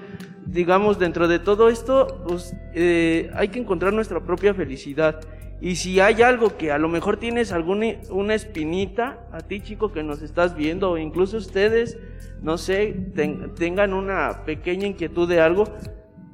digamos, 0.46 0.98
dentro 0.98 1.28
de 1.28 1.40
todo 1.40 1.70
esto, 1.70 2.24
pues, 2.28 2.56
eh, 2.74 3.30
hay 3.36 3.50
que 3.50 3.60
encontrar 3.60 3.94
nuestra 3.94 4.20
propia 4.20 4.54
felicidad. 4.54 5.20
Y 5.62 5.78
si 5.78 6.00
hay 6.00 6.22
algo 6.22 6.58
que 6.58 6.72
a 6.72 6.78
lo 6.78 6.90
mejor 6.90 7.18
tienes 7.18 7.52
alguna 7.52 7.94
una 8.10 8.34
espinita, 8.36 9.26
a 9.32 9.40
ti 9.40 9.62
chico 9.62 9.92
que 9.92 10.04
nos 10.04 10.22
estás 10.22 10.56
viendo, 10.56 10.92
o 10.92 10.98
incluso 10.98 11.38
ustedes, 11.38 11.98
no 12.42 12.58
sé, 12.58 12.94
ten- 13.16 13.56
tengan 13.56 13.94
una 13.94 14.44
pequeña 14.46 14.86
inquietud 14.86 15.28
de 15.30 15.40
algo, 15.40 15.64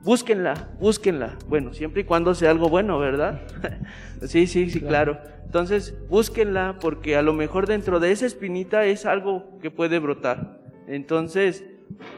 búsquenla, 0.04 0.70
búsquenla. 0.80 1.38
Bueno, 1.48 1.74
siempre 1.74 2.02
y 2.02 2.06
cuando 2.06 2.34
sea 2.34 2.50
algo 2.52 2.68
bueno, 2.68 2.98
¿verdad? 2.98 3.42
sí, 4.24 4.48
sí, 4.48 4.70
sí, 4.70 4.82
claro. 4.82 5.20
Entonces, 5.46 5.96
búsquenla 6.10 6.78
porque 6.82 7.16
a 7.16 7.22
lo 7.22 7.34
mejor 7.34 7.68
dentro 7.68 8.00
de 8.00 8.12
esa 8.12 8.26
espinita 8.26 8.86
es 8.86 9.06
algo 9.06 9.60
que 9.62 9.70
puede 9.70 10.00
brotar. 10.00 10.60
Entonces, 10.88 11.64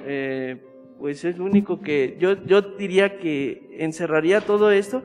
eh, 0.06 0.64
pues 1.00 1.26
es 1.26 1.38
lo 1.38 1.46
único 1.46 1.82
que 1.82 2.16
yo, 2.20 2.42
yo 2.46 2.62
diría 2.62 3.18
que 3.20 3.76
encerraría 3.80 4.40
todo 4.42 4.72
esto 4.72 5.04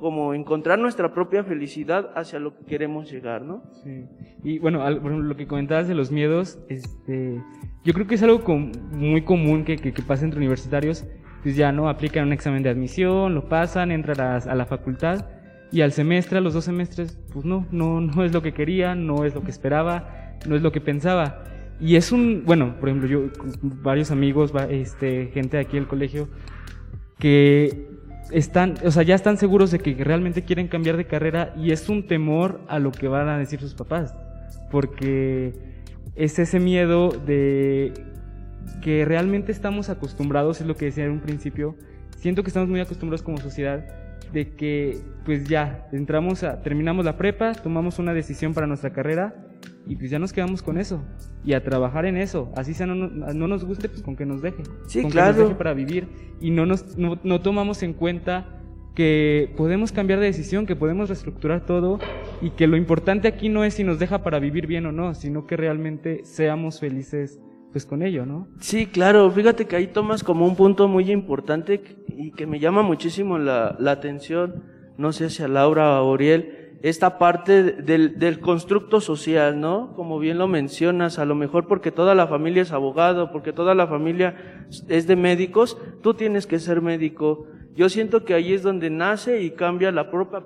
como 0.00 0.34
encontrar 0.34 0.78
nuestra 0.78 1.12
propia 1.14 1.44
felicidad 1.44 2.10
hacia 2.16 2.38
lo 2.40 2.56
que 2.56 2.64
queremos 2.64 3.10
llegar, 3.10 3.42
¿no? 3.42 3.62
Sí. 3.84 4.06
Y 4.42 4.58
bueno, 4.58 4.82
al- 4.82 4.98
por 5.00 5.12
ejemplo, 5.12 5.28
lo 5.28 5.36
que 5.36 5.46
comentabas 5.46 5.86
de 5.86 5.94
los 5.94 6.10
miedos, 6.10 6.58
este, 6.68 7.40
yo 7.84 7.92
creo 7.92 8.06
que 8.06 8.16
es 8.16 8.22
algo 8.22 8.42
com- 8.42 8.72
muy 8.92 9.22
común 9.22 9.64
que, 9.64 9.76
que, 9.76 9.92
que 9.92 10.02
pasa 10.02 10.24
entre 10.24 10.38
universitarios. 10.38 11.06
Pues 11.42 11.56
ya 11.56 11.72
no 11.72 11.88
aplican 11.88 12.26
un 12.26 12.32
examen 12.34 12.62
de 12.62 12.68
admisión, 12.70 13.34
lo 13.34 13.48
pasan, 13.48 13.90
entran 13.92 14.20
a, 14.20 14.36
a 14.36 14.54
la 14.54 14.66
facultad 14.66 15.24
y 15.72 15.80
al 15.82 15.92
semestre, 15.92 16.36
a 16.36 16.40
los 16.42 16.52
dos 16.52 16.64
semestres, 16.64 17.18
pues 17.32 17.44
no, 17.46 17.66
no, 17.70 18.00
no 18.00 18.24
es 18.24 18.32
lo 18.34 18.42
que 18.42 18.52
quería, 18.52 18.94
no 18.94 19.24
es 19.24 19.34
lo 19.34 19.42
que 19.42 19.50
esperaba, 19.50 20.36
no 20.46 20.56
es 20.56 20.62
lo 20.62 20.72
que 20.72 20.80
pensaba. 20.82 21.44
Y 21.80 21.96
es 21.96 22.12
un, 22.12 22.42
bueno, 22.44 22.74
por 22.78 22.88
ejemplo, 22.90 23.08
yo, 23.08 23.22
varios 23.62 24.10
amigos, 24.10 24.52
este, 24.68 25.28
gente 25.28 25.56
de 25.56 25.62
aquí 25.62 25.76
del 25.78 25.86
colegio, 25.86 26.28
que 27.18 27.88
están, 28.32 28.74
o 28.84 28.90
sea, 28.90 29.02
ya 29.02 29.14
están 29.14 29.36
seguros 29.36 29.70
de 29.70 29.78
que 29.78 29.94
realmente 29.94 30.42
quieren 30.42 30.68
cambiar 30.68 30.96
de 30.96 31.06
carrera 31.06 31.52
y 31.56 31.72
es 31.72 31.88
un 31.88 32.06
temor 32.06 32.60
a 32.68 32.78
lo 32.78 32.92
que 32.92 33.08
van 33.08 33.28
a 33.28 33.38
decir 33.38 33.60
sus 33.60 33.74
papás, 33.74 34.14
porque 34.70 35.52
es 36.16 36.38
ese 36.38 36.60
miedo 36.60 37.10
de 37.10 37.92
que 38.82 39.04
realmente 39.04 39.52
estamos 39.52 39.88
acostumbrados, 39.88 40.60
es 40.60 40.66
lo 40.66 40.76
que 40.76 40.86
decía 40.86 41.04
en 41.04 41.12
un 41.12 41.20
principio, 41.20 41.76
siento 42.16 42.42
que 42.42 42.48
estamos 42.48 42.68
muy 42.68 42.80
acostumbrados 42.80 43.22
como 43.22 43.38
sociedad 43.38 43.84
de 44.32 44.50
que 44.50 44.98
pues 45.24 45.48
ya 45.48 45.88
entramos 45.92 46.44
a 46.44 46.62
terminamos 46.62 47.04
la 47.04 47.16
prepa, 47.16 47.52
tomamos 47.54 47.98
una 47.98 48.14
decisión 48.14 48.54
para 48.54 48.66
nuestra 48.66 48.92
carrera 48.92 49.49
y 49.86 49.96
pues 49.96 50.10
ya 50.10 50.18
nos 50.18 50.32
quedamos 50.32 50.62
con 50.62 50.78
eso. 50.78 51.02
Y 51.44 51.54
a 51.54 51.64
trabajar 51.64 52.04
en 52.06 52.16
eso, 52.16 52.52
así 52.56 52.74
sea 52.74 52.86
no, 52.86 52.94
no 52.94 53.48
nos 53.48 53.64
guste 53.64 53.88
pues 53.88 54.02
con 54.02 54.16
que 54.16 54.26
nos 54.26 54.42
deje, 54.42 54.62
Sí, 54.86 55.02
con 55.02 55.10
claro. 55.10 55.32
que 55.34 55.38
nos 55.40 55.48
deje 55.48 55.58
para 55.58 55.74
vivir. 55.74 56.08
Y 56.40 56.50
no 56.50 56.66
nos 56.66 56.96
no, 56.96 57.18
no 57.22 57.40
tomamos 57.40 57.82
en 57.82 57.92
cuenta 57.94 58.56
que 58.94 59.52
podemos 59.56 59.92
cambiar 59.92 60.18
de 60.20 60.26
decisión, 60.26 60.66
que 60.66 60.76
podemos 60.76 61.08
reestructurar 61.08 61.64
todo 61.64 61.98
y 62.42 62.50
que 62.50 62.66
lo 62.66 62.76
importante 62.76 63.28
aquí 63.28 63.48
no 63.48 63.64
es 63.64 63.74
si 63.74 63.84
nos 63.84 63.98
deja 63.98 64.22
para 64.22 64.38
vivir 64.38 64.66
bien 64.66 64.84
o 64.86 64.92
no, 64.92 65.14
sino 65.14 65.46
que 65.46 65.56
realmente 65.56 66.20
seamos 66.24 66.80
felices 66.80 67.40
pues 67.72 67.86
con 67.86 68.02
ello, 68.02 68.26
¿no? 68.26 68.48
Sí, 68.58 68.86
claro, 68.86 69.30
fíjate 69.30 69.66
que 69.66 69.76
ahí 69.76 69.86
tomas 69.86 70.24
como 70.24 70.44
un 70.44 70.56
punto 70.56 70.88
muy 70.88 71.10
importante 71.12 71.80
y 72.08 72.32
que 72.32 72.44
me 72.46 72.58
llama 72.58 72.82
muchísimo 72.82 73.38
la, 73.38 73.76
la 73.78 73.92
atención, 73.92 74.64
no 74.98 75.12
sé 75.12 75.30
si 75.30 75.44
a 75.44 75.48
Laura 75.48 75.84
o 75.90 75.94
a 75.94 76.02
Oriel, 76.02 76.59
esta 76.82 77.18
parte 77.18 77.62
del, 77.62 78.18
del 78.18 78.40
constructo 78.40 79.00
social, 79.00 79.60
¿no? 79.60 79.92
Como 79.94 80.18
bien 80.18 80.38
lo 80.38 80.48
mencionas, 80.48 81.18
a 81.18 81.26
lo 81.26 81.34
mejor 81.34 81.66
porque 81.66 81.92
toda 81.92 82.14
la 82.14 82.26
familia 82.26 82.62
es 82.62 82.72
abogado, 82.72 83.32
porque 83.32 83.52
toda 83.52 83.74
la 83.74 83.86
familia 83.86 84.64
es 84.88 85.06
de 85.06 85.16
médicos, 85.16 85.76
tú 86.02 86.14
tienes 86.14 86.46
que 86.46 86.58
ser 86.58 86.80
médico. 86.80 87.46
Yo 87.76 87.88
siento 87.88 88.24
que 88.24 88.34
ahí 88.34 88.54
es 88.54 88.62
donde 88.62 88.88
nace 88.88 89.42
y 89.42 89.50
cambia 89.50 89.92
la 89.92 90.10
propia, 90.10 90.42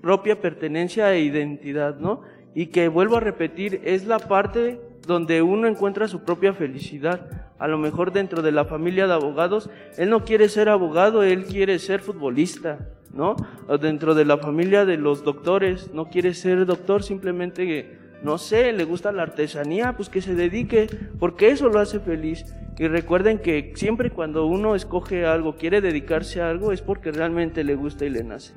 propia 0.00 0.40
pertenencia 0.40 1.12
e 1.12 1.20
identidad, 1.20 1.98
¿no? 1.98 2.22
Y 2.54 2.66
que 2.66 2.88
vuelvo 2.88 3.16
a 3.16 3.20
repetir, 3.20 3.80
es 3.84 4.06
la 4.06 4.18
parte 4.18 4.80
donde 5.06 5.40
uno 5.40 5.66
encuentra 5.66 6.06
su 6.06 6.22
propia 6.22 6.52
felicidad. 6.52 7.48
A 7.58 7.66
lo 7.66 7.78
mejor 7.78 8.12
dentro 8.12 8.42
de 8.42 8.52
la 8.52 8.66
familia 8.66 9.06
de 9.06 9.14
abogados, 9.14 9.70
él 9.96 10.10
no 10.10 10.24
quiere 10.24 10.48
ser 10.50 10.68
abogado, 10.68 11.22
él 11.22 11.46
quiere 11.46 11.78
ser 11.78 12.00
futbolista, 12.00 12.90
¿no? 13.12 13.36
Dentro 13.80 14.14
de 14.14 14.24
la 14.24 14.38
familia 14.38 14.84
de 14.84 14.96
los 14.96 15.24
doctores, 15.24 15.92
no 15.92 16.06
quiere 16.08 16.34
ser 16.34 16.66
doctor, 16.66 17.02
simplemente 17.02 17.98
no 18.22 18.38
sé, 18.38 18.72
le 18.72 18.84
gusta 18.84 19.12
la 19.12 19.22
artesanía, 19.22 19.94
pues 19.94 20.08
que 20.08 20.20
se 20.20 20.34
dedique, 20.34 20.88
porque 21.18 21.50
eso 21.50 21.68
lo 21.68 21.78
hace 21.78 22.00
feliz. 22.00 22.44
Y 22.78 22.86
recuerden 22.88 23.38
que 23.38 23.72
siempre 23.76 24.10
cuando 24.10 24.46
uno 24.46 24.74
escoge 24.74 25.26
algo, 25.26 25.56
quiere 25.56 25.80
dedicarse 25.80 26.40
a 26.40 26.50
algo, 26.50 26.72
es 26.72 26.82
porque 26.82 27.12
realmente 27.12 27.64
le 27.64 27.74
gusta 27.74 28.04
y 28.04 28.10
le 28.10 28.24
nace. 28.24 28.54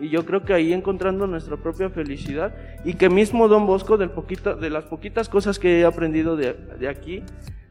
Y 0.00 0.08
yo 0.08 0.24
creo 0.24 0.42
que 0.44 0.52
ahí 0.52 0.72
encontrando 0.72 1.26
nuestra 1.26 1.56
propia 1.56 1.90
felicidad 1.90 2.54
y 2.84 2.94
que 2.94 3.08
mismo 3.08 3.48
Don 3.48 3.66
Bosco, 3.66 3.98
del 3.98 4.10
poquito, 4.10 4.56
de 4.56 4.70
las 4.70 4.84
poquitas 4.84 5.28
cosas 5.28 5.58
que 5.58 5.80
he 5.80 5.84
aprendido 5.84 6.36
de, 6.36 6.54
de 6.54 6.88
aquí 6.88 7.22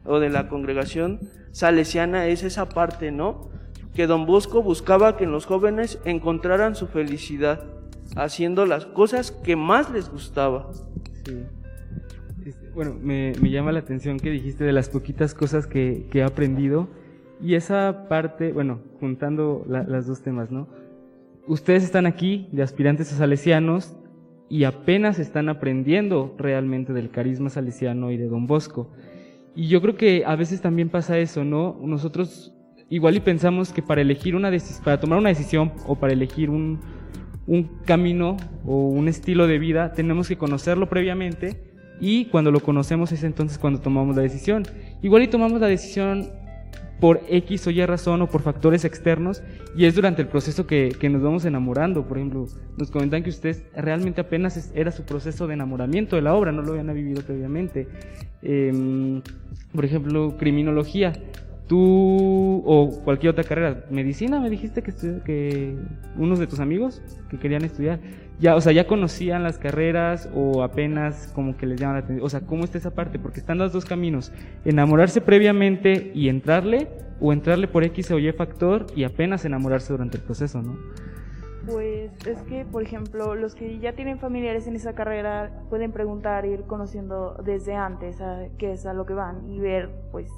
o 0.04 0.18
de 0.18 0.30
la 0.30 0.48
congregación 0.48 1.20
salesiana 1.50 2.26
es 2.26 2.42
esa 2.42 2.68
parte, 2.68 3.10
¿no? 3.12 3.50
Que 3.94 4.06
Don 4.06 4.26
Bosco 4.26 4.62
buscaba 4.62 5.16
que 5.16 5.26
los 5.26 5.46
jóvenes 5.46 5.98
encontraran 6.04 6.74
su 6.74 6.86
felicidad 6.86 7.64
haciendo 8.16 8.66
las 8.66 8.86
cosas 8.86 9.30
que 9.32 9.56
más 9.56 9.90
les 9.90 10.10
gustaba. 10.10 10.70
Sí. 11.24 11.42
Bueno, 12.74 12.96
me, 13.00 13.32
me 13.40 13.50
llama 13.50 13.70
la 13.72 13.80
atención 13.80 14.18
que 14.18 14.30
dijiste 14.30 14.64
de 14.64 14.72
las 14.72 14.88
poquitas 14.88 15.34
cosas 15.34 15.66
que, 15.66 16.06
que 16.10 16.20
he 16.20 16.22
aprendido 16.22 16.88
y 17.40 17.54
esa 17.54 18.06
parte, 18.08 18.52
bueno, 18.52 18.80
juntando 18.98 19.64
la- 19.68 19.84
las 19.84 20.06
dos 20.06 20.22
temas, 20.22 20.50
¿no? 20.50 20.68
Ustedes 21.46 21.82
están 21.84 22.06
aquí 22.06 22.48
de 22.52 22.62
aspirantes 22.62 23.12
a 23.12 23.16
salesianos 23.16 23.96
y 24.48 24.64
apenas 24.64 25.18
están 25.18 25.48
aprendiendo 25.48 26.34
realmente 26.38 26.92
del 26.92 27.10
carisma 27.10 27.50
salesiano 27.50 28.10
y 28.10 28.16
de 28.16 28.26
Don 28.28 28.46
Bosco. 28.46 28.90
Y 29.54 29.68
yo 29.68 29.80
creo 29.82 29.96
que 29.96 30.24
a 30.24 30.34
veces 30.36 30.60
también 30.62 30.88
pasa 30.88 31.18
eso, 31.18 31.44
¿no? 31.44 31.76
Nosotros 31.82 32.54
igual 32.92 33.16
y 33.16 33.20
pensamos 33.20 33.72
que 33.72 33.80
para 33.80 34.02
elegir 34.02 34.36
una 34.36 34.50
para 34.84 35.00
tomar 35.00 35.18
una 35.18 35.30
decisión 35.30 35.72
o 35.86 35.96
para 35.96 36.12
elegir 36.12 36.50
un, 36.50 36.78
un 37.46 37.64
camino 37.86 38.36
o 38.66 38.88
un 38.88 39.08
estilo 39.08 39.46
de 39.46 39.58
vida, 39.58 39.94
tenemos 39.94 40.28
que 40.28 40.36
conocerlo 40.36 40.90
previamente 40.90 41.72
y 42.00 42.26
cuando 42.26 42.50
lo 42.50 42.60
conocemos 42.60 43.10
es 43.12 43.24
entonces 43.24 43.56
cuando 43.56 43.80
tomamos 43.80 44.14
la 44.14 44.20
decisión. 44.20 44.64
Igual 45.00 45.22
y 45.22 45.28
tomamos 45.28 45.58
la 45.58 45.68
decisión 45.68 46.28
por 47.00 47.22
X 47.30 47.66
o 47.66 47.70
Y 47.70 47.84
razón 47.86 48.20
o 48.20 48.28
por 48.28 48.42
factores 48.42 48.84
externos 48.84 49.42
y 49.74 49.86
es 49.86 49.94
durante 49.94 50.20
el 50.20 50.28
proceso 50.28 50.66
que, 50.66 50.94
que 51.00 51.08
nos 51.08 51.22
vamos 51.22 51.46
enamorando. 51.46 52.06
Por 52.06 52.18
ejemplo, 52.18 52.46
nos 52.76 52.90
comentan 52.90 53.22
que 53.22 53.30
ustedes 53.30 53.64
realmente 53.74 54.20
apenas 54.20 54.70
era 54.74 54.92
su 54.92 55.04
proceso 55.04 55.46
de 55.46 55.54
enamoramiento 55.54 56.14
de 56.14 56.22
la 56.22 56.34
obra, 56.34 56.52
no 56.52 56.60
lo 56.60 56.72
habían 56.72 56.92
vivido 56.92 57.22
previamente. 57.22 57.88
Em, 58.42 59.22
por 59.74 59.86
ejemplo, 59.86 60.36
criminología. 60.36 61.14
Tú 61.72 62.62
o 62.66 62.90
cualquier 63.02 63.30
otra 63.30 63.44
carrera, 63.44 63.86
medicina, 63.88 64.38
me 64.40 64.50
dijiste 64.50 64.82
que, 64.82 64.92
que 65.24 65.74
unos 66.18 66.38
de 66.38 66.46
tus 66.46 66.60
amigos 66.60 67.00
que 67.30 67.38
querían 67.38 67.64
estudiar, 67.64 67.98
ya, 68.38 68.56
o 68.56 68.60
sea, 68.60 68.72
ya 68.72 68.86
conocían 68.86 69.42
las 69.42 69.56
carreras 69.56 70.28
o 70.34 70.62
apenas 70.62 71.32
como 71.34 71.56
que 71.56 71.64
les 71.64 71.80
llama 71.80 71.94
la 71.94 71.98
atención, 72.00 72.26
o 72.26 72.28
sea, 72.28 72.42
¿cómo 72.42 72.64
está 72.64 72.76
esa 72.76 72.90
parte? 72.90 73.18
Porque 73.18 73.40
están 73.40 73.56
los 73.56 73.72
dos 73.72 73.86
caminos, 73.86 74.32
enamorarse 74.66 75.22
previamente 75.22 76.12
y 76.14 76.28
entrarle 76.28 76.88
o 77.22 77.32
entrarle 77.32 77.68
por 77.68 77.84
X 77.84 78.10
o 78.10 78.18
Y 78.18 78.30
factor 78.32 78.84
y 78.94 79.04
apenas 79.04 79.46
enamorarse 79.46 79.94
durante 79.94 80.18
el 80.18 80.24
proceso, 80.24 80.60
¿no? 80.60 80.76
Pues 81.66 82.10
es 82.26 82.42
que, 82.42 82.66
por 82.66 82.82
ejemplo, 82.82 83.34
los 83.34 83.54
que 83.54 83.78
ya 83.78 83.94
tienen 83.94 84.18
familiares 84.18 84.66
en 84.66 84.76
esa 84.76 84.92
carrera 84.92 85.62
pueden 85.70 85.90
preguntar, 85.90 86.44
ir 86.44 86.64
conociendo 86.64 87.40
desde 87.42 87.74
antes 87.76 88.20
a 88.20 88.48
qué 88.58 88.72
es 88.72 88.84
a 88.84 88.92
lo 88.92 89.06
que 89.06 89.14
van 89.14 89.48
y 89.48 89.58
ver, 89.58 89.88
pues, 90.10 90.30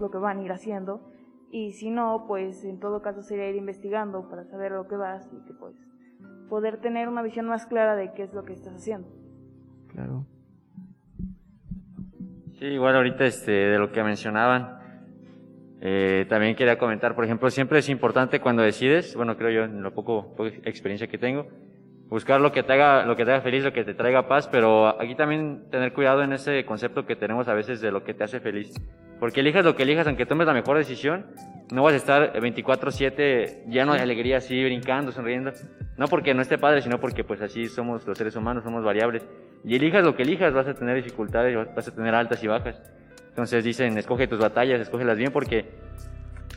lo 0.00 0.10
que 0.10 0.18
van 0.18 0.38
a 0.38 0.42
ir 0.42 0.52
haciendo. 0.52 1.00
Y 1.50 1.72
si 1.72 1.90
no, 1.90 2.24
pues, 2.26 2.64
en 2.64 2.78
todo 2.78 3.02
caso 3.02 3.22
sería 3.22 3.48
ir 3.48 3.56
investigando 3.56 4.28
para 4.28 4.44
saber 4.44 4.72
lo 4.72 4.86
que 4.86 4.96
vas 4.96 5.28
y 5.32 5.44
que, 5.46 5.52
pues, 5.52 5.74
poder 6.48 6.78
tener 6.80 7.08
una 7.08 7.22
visión 7.22 7.46
más 7.46 7.66
clara 7.66 7.96
de 7.96 8.12
qué 8.12 8.24
es 8.24 8.34
lo 8.34 8.44
que 8.44 8.52
estás 8.52 8.74
haciendo. 8.74 9.08
Claro. 9.88 10.26
Sí, 12.58 12.66
igual 12.66 12.94
ahorita 12.96 13.24
este, 13.24 13.52
de 13.52 13.78
lo 13.78 13.90
que 13.90 14.02
mencionaban, 14.02 14.80
eh, 15.80 16.26
también 16.28 16.54
quería 16.54 16.76
comentar, 16.76 17.14
por 17.14 17.24
ejemplo, 17.24 17.48
siempre 17.50 17.78
es 17.78 17.88
importante 17.88 18.40
cuando 18.40 18.62
decides, 18.62 19.16
bueno, 19.16 19.36
creo 19.36 19.50
yo, 19.50 19.64
en 19.64 19.82
lo 19.82 19.94
poco, 19.94 20.34
poca 20.36 20.50
experiencia 20.64 21.06
que 21.06 21.16
tengo, 21.16 21.46
buscar 22.10 22.40
lo 22.40 22.52
que 22.52 22.62
te 22.62 22.74
haga, 22.74 23.06
lo 23.06 23.16
que 23.16 23.24
te 23.24 23.32
haga 23.32 23.40
feliz, 23.40 23.64
lo 23.64 23.72
que 23.72 23.84
te 23.84 23.94
traiga 23.94 24.28
paz, 24.28 24.46
pero 24.46 24.88
aquí 25.00 25.14
también 25.14 25.70
tener 25.70 25.94
cuidado 25.94 26.22
en 26.22 26.34
ese 26.34 26.66
concepto 26.66 27.06
que 27.06 27.16
tenemos 27.16 27.48
a 27.48 27.54
veces 27.54 27.80
de 27.80 27.90
lo 27.90 28.04
que 28.04 28.12
te 28.12 28.24
hace 28.24 28.40
feliz. 28.40 28.74
Porque 29.20 29.40
elijas 29.40 29.64
lo 29.66 29.76
que 29.76 29.82
elijas, 29.82 30.06
aunque 30.06 30.24
tomes 30.24 30.46
la 30.46 30.54
mejor 30.54 30.78
decisión, 30.78 31.26
no 31.70 31.82
vas 31.82 31.92
a 31.92 31.96
estar 31.96 32.32
24/7 32.40 33.64
lleno 33.68 33.92
de 33.92 34.00
alegría, 34.00 34.38
así, 34.38 34.64
brincando, 34.64 35.12
sonriendo. 35.12 35.52
No 35.98 36.08
porque 36.08 36.32
no 36.32 36.40
esté 36.40 36.56
padre, 36.56 36.80
sino 36.80 36.98
porque 36.98 37.22
pues 37.22 37.42
así 37.42 37.66
somos 37.66 38.06
los 38.06 38.16
seres 38.16 38.34
humanos, 38.34 38.64
somos 38.64 38.82
variables. 38.82 39.26
Y 39.62 39.76
elijas 39.76 40.02
lo 40.02 40.16
que 40.16 40.22
elijas, 40.22 40.54
vas 40.54 40.66
a 40.66 40.74
tener 40.74 40.96
dificultades, 40.96 41.54
vas 41.76 41.86
a 41.86 41.94
tener 41.94 42.14
altas 42.14 42.42
y 42.42 42.46
bajas. 42.46 42.80
Entonces 43.28 43.62
dicen, 43.62 43.98
escoge 43.98 44.26
tus 44.26 44.38
batallas, 44.38 44.80
escógelas 44.80 45.18
bien 45.18 45.32
porque 45.32 45.68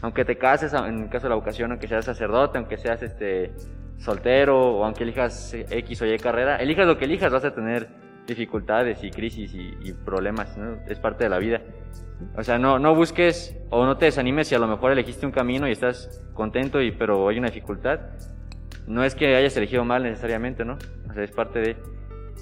aunque 0.01 0.23
te 0.23 0.37
cases, 0.37 0.73
en 0.73 1.03
el 1.03 1.09
caso 1.09 1.23
de 1.23 1.29
la 1.29 1.35
vocación, 1.35 1.71
aunque 1.71 1.87
seas 1.87 2.05
sacerdote, 2.05 2.57
aunque 2.57 2.77
seas 2.77 3.03
este 3.03 3.51
soltero 3.97 4.77
o 4.77 4.85
aunque 4.85 5.03
elijas 5.03 5.53
X 5.53 6.01
o 6.01 6.05
Y 6.05 6.17
carrera, 6.17 6.57
elijas 6.57 6.87
lo 6.87 6.97
que 6.97 7.05
elijas, 7.05 7.31
vas 7.31 7.45
a 7.45 7.53
tener 7.53 7.87
dificultades 8.25 9.03
y 9.03 9.11
crisis 9.11 9.53
y, 9.53 9.77
y 9.81 9.93
problemas, 9.93 10.57
¿no? 10.57 10.77
Es 10.87 10.99
parte 10.99 11.25
de 11.25 11.29
la 11.29 11.39
vida. 11.39 11.61
O 12.35 12.43
sea, 12.43 12.57
no, 12.57 12.79
no 12.79 12.95
busques 12.95 13.55
o 13.69 13.85
no 13.85 13.97
te 13.97 14.05
desanimes 14.05 14.47
si 14.47 14.55
a 14.55 14.59
lo 14.59 14.67
mejor 14.67 14.91
elegiste 14.91 15.25
un 15.25 15.31
camino 15.31 15.67
y 15.67 15.71
estás 15.71 16.23
contento, 16.33 16.81
y, 16.81 16.91
pero 16.91 17.27
hay 17.29 17.37
una 17.37 17.49
dificultad. 17.49 17.99
No 18.87 19.03
es 19.03 19.15
que 19.15 19.35
hayas 19.35 19.55
elegido 19.57 19.85
mal 19.85 20.03
necesariamente, 20.03 20.65
¿no? 20.65 20.77
O 21.09 21.13
sea, 21.13 21.23
es 21.23 21.31
parte 21.31 21.59
de... 21.59 21.77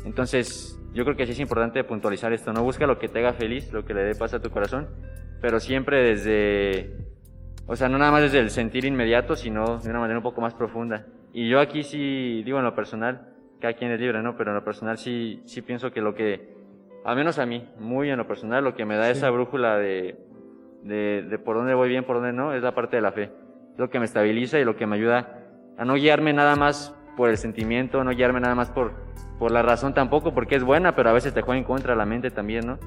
Entonces, 0.05 0.79
yo 0.93 1.03
creo 1.03 1.15
que 1.15 1.25
sí 1.25 1.33
es 1.33 1.39
importante 1.39 1.83
puntualizar 1.83 2.33
esto, 2.33 2.51
no 2.51 2.63
busca 2.63 2.87
lo 2.87 2.99
que 2.99 3.07
te 3.07 3.19
haga 3.19 3.33
feliz, 3.33 3.71
lo 3.71 3.85
que 3.85 3.93
le 3.93 4.03
dé 4.03 4.15
paz 4.15 4.33
a 4.33 4.41
tu 4.41 4.49
corazón, 4.49 4.89
pero 5.41 5.59
siempre 5.59 6.03
desde, 6.03 6.95
o 7.67 7.75
sea, 7.75 7.87
no 7.87 7.97
nada 7.97 8.11
más 8.11 8.21
desde 8.23 8.39
el 8.39 8.49
sentir 8.49 8.85
inmediato, 8.85 9.35
sino 9.35 9.77
de 9.77 9.89
una 9.89 9.99
manera 9.99 10.19
un 10.19 10.23
poco 10.23 10.41
más 10.41 10.53
profunda. 10.53 11.05
Y 11.33 11.49
yo 11.49 11.59
aquí 11.59 11.83
sí, 11.83 12.43
digo 12.43 12.57
en 12.57 12.65
lo 12.65 12.75
personal, 12.75 13.29
cada 13.61 13.73
quien 13.73 13.91
es 13.91 13.99
libre, 13.99 14.21
¿no? 14.21 14.35
Pero 14.35 14.51
en 14.51 14.55
lo 14.55 14.63
personal 14.65 14.97
sí, 14.97 15.41
sí 15.45 15.61
pienso 15.61 15.91
que 15.91 16.01
lo 16.01 16.13
que, 16.13 16.60
al 17.03 17.15
menos 17.15 17.39
a 17.39 17.45
mí, 17.45 17.67
muy 17.79 18.09
en 18.09 18.17
lo 18.17 18.27
personal, 18.27 18.63
lo 18.63 18.75
que 18.75 18.85
me 18.85 18.95
da 18.95 19.09
esa 19.09 19.29
brújula 19.29 19.77
de, 19.77 20.17
de, 20.83 21.23
de 21.23 21.39
por 21.39 21.57
dónde 21.57 21.73
voy 21.73 21.89
bien, 21.89 22.03
por 22.03 22.17
dónde 22.17 22.33
no, 22.33 22.53
es 22.53 22.61
la 22.61 22.75
parte 22.75 22.95
de 22.95 23.01
la 23.01 23.11
fe. 23.11 23.31
Es 23.73 23.79
lo 23.79 23.89
que 23.89 23.99
me 23.99 24.05
estabiliza 24.05 24.59
y 24.59 24.65
lo 24.65 24.75
que 24.75 24.85
me 24.85 24.95
ayuda 24.95 25.39
a 25.77 25.85
no 25.85 25.95
guiarme 25.95 26.33
nada 26.33 26.55
más 26.55 26.95
por 27.17 27.29
el 27.29 27.37
sentimiento, 27.37 28.03
no 28.03 28.11
guiarme 28.11 28.39
nada 28.39 28.55
más 28.55 28.69
por, 28.69 28.93
por 29.39 29.51
la 29.51 29.61
razón 29.61 29.93
tampoco, 29.93 30.33
porque 30.33 30.55
es 30.55 30.63
buena, 30.63 30.95
pero 30.95 31.09
a 31.09 31.13
veces 31.13 31.33
te 31.33 31.41
juega 31.41 31.57
en 31.57 31.63
contra 31.63 31.95
la 31.95 32.05
mente 32.05 32.29
también, 32.31 32.67
¿no? 32.67 32.77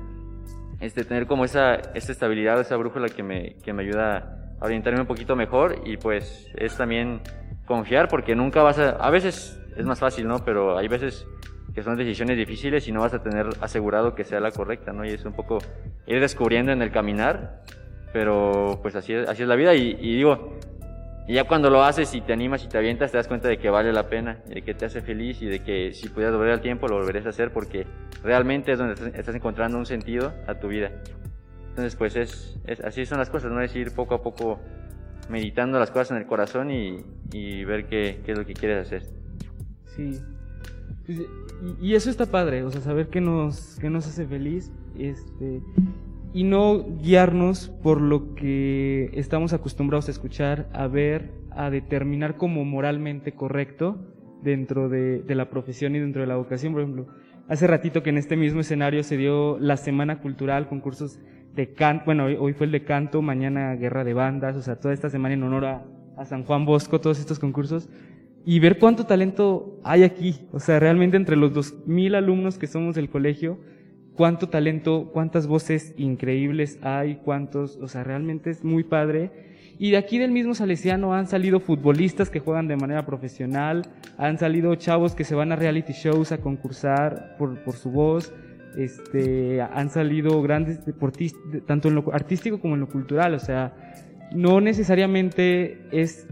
Este, 0.81 1.05
tener 1.05 1.27
como 1.27 1.45
esa, 1.45 1.75
esa 1.75 2.13
estabilidad, 2.13 2.61
esa 2.61 2.77
brújula 2.77 3.09
que 3.09 3.23
me, 3.23 3.57
que 3.65 3.73
me 3.73 3.83
ayuda 3.83 4.55
a 4.61 4.65
orientarme 4.65 5.01
un 5.01 5.07
poquito 5.07 5.35
mejor 5.37 5.77
y 5.85 5.97
pues 5.97 6.51
es 6.57 6.77
también 6.77 7.21
confiar 7.67 8.09
porque 8.09 8.35
nunca 8.35 8.63
vas 8.63 8.79
a, 8.79 8.91
a 8.91 9.11
veces 9.11 9.61
es 9.77 9.87
más 9.87 9.99
fácil, 9.99 10.29
¿no? 10.29 10.45
Pero 10.45 10.77
hay 10.77 10.89
veces 10.89 11.27
que 11.75 11.83
son 11.83 11.97
decisiones 11.97 12.37
difíciles 12.37 12.87
y 12.89 12.93
no 12.93 13.01
vas 13.01 13.15
a 13.15 13.23
tener 13.23 13.47
asegurado 13.61 14.15
que 14.15 14.25
sea 14.25 14.41
la 14.41 14.51
correcta, 14.53 14.93
¿no? 14.93 15.05
Y 15.05 15.09
es 15.09 15.25
un 15.25 15.33
poco 15.33 15.59
ir 16.07 16.21
descubriendo 16.21 16.71
en 16.73 16.83
el 16.83 16.91
caminar, 16.93 17.63
pero 18.13 18.79
pues 18.83 18.95
así 18.97 19.13
es, 19.13 19.29
así 19.29 19.43
es 19.43 19.49
la 19.49 19.57
vida 19.57 19.75
y, 19.75 19.97
y 20.01 20.17
digo, 20.17 20.59
y 21.27 21.35
ya 21.35 21.45
cuando 21.45 21.71
lo 21.71 21.83
haces 21.83 22.15
y 22.15 22.21
te 22.21 22.33
animas 22.33 22.63
y 22.65 22.69
te 22.69 22.79
avientas, 22.79 23.11
te 23.11 23.17
das 23.17 23.27
cuenta 23.27 23.49
de 23.49 23.59
que 23.59 23.71
vale 23.71 23.93
la 23.93 24.09
pena, 24.09 24.39
de 24.47 24.63
que 24.63 24.75
te 24.75 24.85
hace 24.85 25.01
feliz 25.01 25.43
y 25.43 25.47
de 25.47 25.61
que 25.65 25.93
si 25.93 26.09
pudieras 26.11 26.37
volver 26.37 26.53
al 26.53 26.61
tiempo 26.61 26.87
lo 26.87 26.97
volverías 26.97 27.27
a 27.27 27.31
hacer 27.31 27.51
porque 27.51 27.87
realmente 28.23 28.73
es 28.73 28.79
donde 28.79 28.95
estás- 29.19 29.35
encontrando 29.35 29.77
un 29.79 29.87
sentido 29.87 30.33
a 30.47 30.55
tu 30.55 30.69
vida. 30.69 30.93
Entonces, 31.71 31.97
pues 31.97 32.15
es, 32.15 32.57
es- 32.67 32.81
así 32.85 33.05
son 33.05 33.19
las 33.19 33.31
cosas, 33.31 33.51
¿no? 33.51 33.61
Es 33.61 33.75
ir 33.75 33.93
poco 33.95 34.15
a 34.15 34.23
poco 34.23 34.61
meditando 35.29 35.79
las 35.81 35.91
cosas 35.91 36.13
en 36.13 36.19
el 36.19 36.27
corazón 36.27 36.71
y, 36.71 36.99
y 37.33 37.65
ver 37.65 37.87
qué, 37.87 38.21
qué 38.25 38.33
es 38.33 38.39
lo 38.39 38.45
que 38.47 38.53
quieres 38.53 38.87
hacer. 38.87 39.03
Sí. 41.07 41.17
Y, 41.81 41.95
eso 41.95 42.11
está 42.11 42.27
padre, 42.27 42.63
o 42.65 42.71
sea, 42.71 42.81
saber 42.81 43.09
qué 43.09 43.21
nos, 43.21 43.79
qué 43.81 43.89
nos 43.91 44.07
hace 44.07 44.27
feliz, 44.27 44.71
este, 44.99 45.63
y 46.33 46.45
no 46.45 46.85
guiarnos 47.01 47.69
por 47.83 48.01
lo 48.01 48.35
que 48.35 49.11
estamos 49.15 49.53
acostumbrados 49.53 50.09
a 50.09 50.11
escuchar, 50.11 50.69
a 50.73 50.87
ver, 50.89 51.33
a 51.51 51.71
determinar 51.71 52.37
como 52.37 52.65
moralmente 52.65 53.33
correcto 53.33 53.99
dentro 54.43 54.89
de, 54.89 55.25
la 55.29 55.49
profesión 55.49 55.95
y 55.97 56.01
dentro 56.01 56.21
de 56.21 56.27
la 56.27 56.37
vocación. 56.37 56.73
Por 56.73 56.83
ejemplo, 56.83 57.07
hace 57.49 57.67
ratito 57.67 58.03
que 58.03 58.11
en 58.11 58.19
este 58.19 58.37
mismo 58.37 58.61
escenario 58.61 59.03
se 59.03 59.17
dio 59.17 59.59
la 59.59 59.77
Semana 59.77 60.21
Cultural, 60.21 60.69
concursos 60.69 61.19
de 61.55 61.73
canto, 61.73 62.07
bueno, 62.07 62.25
hoy, 62.25 62.53
fue 62.53 62.67
el 62.67 62.73
de 62.73 62.85
canto, 62.85 63.23
mañana 63.23 63.75
guerra 63.77 64.03
de 64.03 64.13
bandas, 64.13 64.57
o 64.57 64.63
sea, 64.63 64.77
toda 64.77 64.93
esta 64.93 65.09
semana 65.09 65.35
en 65.35 65.45
honor 65.45 65.65
a 65.67 66.25
San 66.25 66.45
Juan 66.45 66.65
Bosco, 66.67 67.01
todos 67.01 67.21
estos 67.21 67.39
concursos 67.39 67.89
y 68.45 68.59
ver 68.59 68.79
cuánto 68.79 69.05
talento 69.05 69.81
hay 69.85 70.03
aquí. 70.03 70.47
O 70.53 70.61
sea, 70.61 70.79
realmente 70.79 71.17
entre 71.17 71.37
los 71.37 71.53
dos 71.53 71.75
mil 71.87 72.15
alumnos 72.15 72.59
que 72.59 72.67
somos 72.67 72.95
del 72.95 73.09
colegio, 73.09 73.59
cuánto 74.15 74.49
talento, 74.49 75.11
cuántas 75.13 75.47
voces 75.47 75.95
increíbles 75.97 76.79
hay, 76.83 77.17
cuántos, 77.17 77.77
o 77.77 77.89
sea, 77.89 78.05
realmente 78.05 78.51
es 78.51 78.65
muy 78.65 78.85
padre. 78.85 79.55
Y 79.79 79.91
de 79.91 79.97
aquí 79.97 80.19
del 80.19 80.31
mismo 80.31 80.55
Salesiano 80.55 81.15
han 81.15 81.27
salido 81.27 81.59
futbolistas 81.59 82.31
que 82.31 82.39
juegan 82.39 82.69
de 82.69 82.77
manera 82.77 83.05
profesional, 83.05 83.83
han 84.19 84.39
salido 84.39 84.75
chavos 84.77 85.15
que 85.15 85.25
se 85.25 85.35
van 85.35 85.51
a 85.51 85.57
reality 85.57 85.93
shows 85.93 86.31
a 86.31 86.39
concursar 86.39 87.35
por, 87.39 87.65
por 87.65 87.75
su 87.75 87.91
voz, 87.91 88.33
este, 88.77 89.61
han 89.61 89.91
salido 89.91 90.41
grandes 90.43 90.85
deportistas, 90.85 91.41
tanto 91.67 91.89
en 91.89 91.97
lo 91.97 92.15
artístico 92.15 92.61
como 92.61 92.75
en 92.75 92.81
lo 92.81 92.89
cultural, 92.89 93.35
o 93.35 93.41
sea, 93.41 93.75
no 94.33 94.61
necesariamente 94.61 95.81
es 95.91 96.29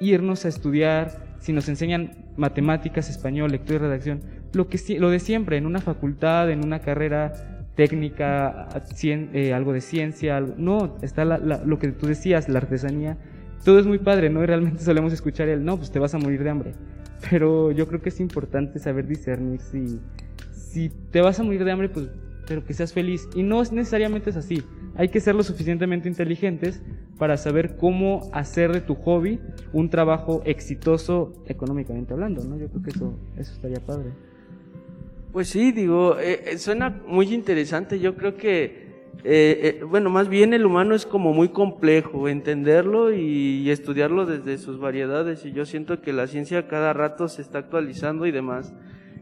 irnos 0.00 0.44
a 0.44 0.48
estudiar, 0.48 1.29
si 1.40 1.52
nos 1.52 1.68
enseñan 1.68 2.12
matemáticas, 2.36 3.10
español, 3.10 3.50
lectura 3.50 3.76
y 3.76 3.78
redacción, 3.78 4.20
lo, 4.52 4.68
que, 4.68 4.78
lo 4.98 5.10
de 5.10 5.18
siempre, 5.20 5.56
en 5.56 5.66
una 5.66 5.80
facultad, 5.80 6.50
en 6.50 6.64
una 6.64 6.80
carrera 6.80 7.32
técnica, 7.76 8.68
cien- 8.94 9.30
eh, 9.32 9.52
algo 9.54 9.72
de 9.72 9.80
ciencia, 9.80 10.40
no, 10.40 10.96
está 11.02 11.24
la- 11.24 11.38
lo 11.38 11.78
que 11.78 11.88
tú 11.92 12.06
decías, 12.06 12.48
la 12.48 12.58
artesanía, 12.58 13.16
todo 13.64 13.78
es 13.78 13.86
muy 13.86 13.98
padre, 13.98 14.30
¿no? 14.30 14.42
Y 14.42 14.46
realmente 14.46 14.82
solemos 14.84 15.12
escuchar 15.12 15.48
el, 15.48 15.64
no, 15.64 15.76
pues 15.76 15.90
te 15.90 15.98
vas 15.98 16.14
a 16.14 16.18
morir 16.18 16.42
de 16.44 16.50
hambre. 16.50 16.72
Pero 17.30 17.70
yo 17.72 17.86
creo 17.86 18.00
que 18.00 18.08
es 18.08 18.20
importante 18.20 18.78
saber 18.78 19.06
discernir 19.06 19.60
si, 19.60 20.00
si 20.52 20.88
te 21.10 21.20
vas 21.20 21.38
a 21.38 21.42
morir 21.42 21.64
de 21.64 21.70
hambre, 21.72 21.88
pues, 21.90 22.06
pero 22.46 22.64
que 22.64 22.72
seas 22.74 22.92
feliz. 22.92 23.28
Y 23.34 23.42
no 23.42 23.60
es 23.62 23.72
necesariamente 23.72 24.30
es 24.30 24.36
así. 24.36 24.62
Hay 24.96 25.08
que 25.08 25.20
ser 25.20 25.34
lo 25.34 25.42
suficientemente 25.42 26.08
inteligentes 26.08 26.82
para 27.18 27.36
saber 27.36 27.76
cómo 27.76 28.28
hacer 28.32 28.72
de 28.72 28.80
tu 28.80 28.94
hobby 28.94 29.40
un 29.72 29.90
trabajo 29.90 30.42
exitoso 30.44 31.32
económicamente 31.46 32.12
hablando, 32.12 32.44
¿no? 32.44 32.56
Yo 32.56 32.68
creo 32.68 32.82
que 32.82 32.90
eso, 32.90 33.14
eso 33.36 33.52
estaría 33.52 33.80
padre. 33.80 34.10
Pues 35.32 35.48
sí, 35.48 35.70
digo, 35.70 36.18
eh, 36.18 36.42
eh, 36.46 36.58
suena 36.58 37.02
muy 37.06 37.32
interesante. 37.32 38.00
Yo 38.00 38.16
creo 38.16 38.36
que, 38.36 39.04
eh, 39.22 39.78
eh, 39.80 39.84
bueno, 39.88 40.10
más 40.10 40.28
bien 40.28 40.54
el 40.54 40.66
humano 40.66 40.94
es 40.94 41.06
como 41.06 41.32
muy 41.32 41.50
complejo, 41.50 42.28
entenderlo 42.28 43.12
y, 43.12 43.70
estudiarlo 43.70 44.26
desde 44.26 44.58
sus 44.58 44.80
variedades. 44.80 45.44
Y 45.46 45.52
yo 45.52 45.66
siento 45.66 46.02
que 46.02 46.12
la 46.12 46.26
ciencia 46.26 46.66
cada 46.66 46.92
rato 46.92 47.28
se 47.28 47.42
está 47.42 47.58
actualizando 47.58 48.26
y 48.26 48.32
demás. 48.32 48.74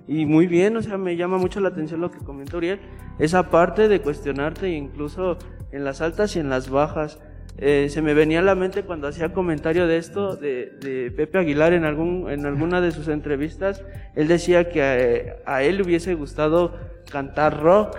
Y 0.07 0.25
muy 0.25 0.47
bien, 0.47 0.75
o 0.79 0.83
sea, 0.83 0.97
me 0.97 1.17
llama 1.17 1.37
mucho 1.37 1.61
la 1.61 1.69
atención 1.69 2.01
lo 2.01 2.11
que 2.11 2.19
comentó 2.19 2.57
Uriel, 2.57 2.81
esa 3.19 3.51
parte 3.51 3.89
de 3.89 4.01
cuestionarte 4.01 4.71
incluso 4.71 5.37
en 5.73 5.85
las 5.85 6.01
altas 6.01 6.37
y 6.37 6.41
en 6.41 6.49
las 6.49 6.71
bajas. 6.71 7.19
Eh, 7.61 7.89
se 7.91 8.03
me 8.03 8.15
venía 8.15 8.39
a 8.39 8.43
la 8.43 8.55
mente 8.55 8.85
cuando 8.85 9.09
hacía 9.09 9.33
comentario 9.33 9.89
de 9.89 9.97
esto 9.97 10.37
de, 10.37 11.13
Pepe 11.17 11.39
Aguilar 11.39 11.73
en 11.73 11.85
algún 11.85 12.31
en 12.31 12.47
alguna 12.47 12.81
de 12.81 12.93
sus 12.93 13.09
entrevistas. 13.09 13.83
Él 14.15 14.29
decía 14.29 14.69
que 14.69 15.35
a, 15.45 15.63
él 15.63 15.79
le 15.79 15.83
hubiese 15.83 16.15
gustado 16.15 16.77
cantar 17.11 17.61
rock. 17.61 17.97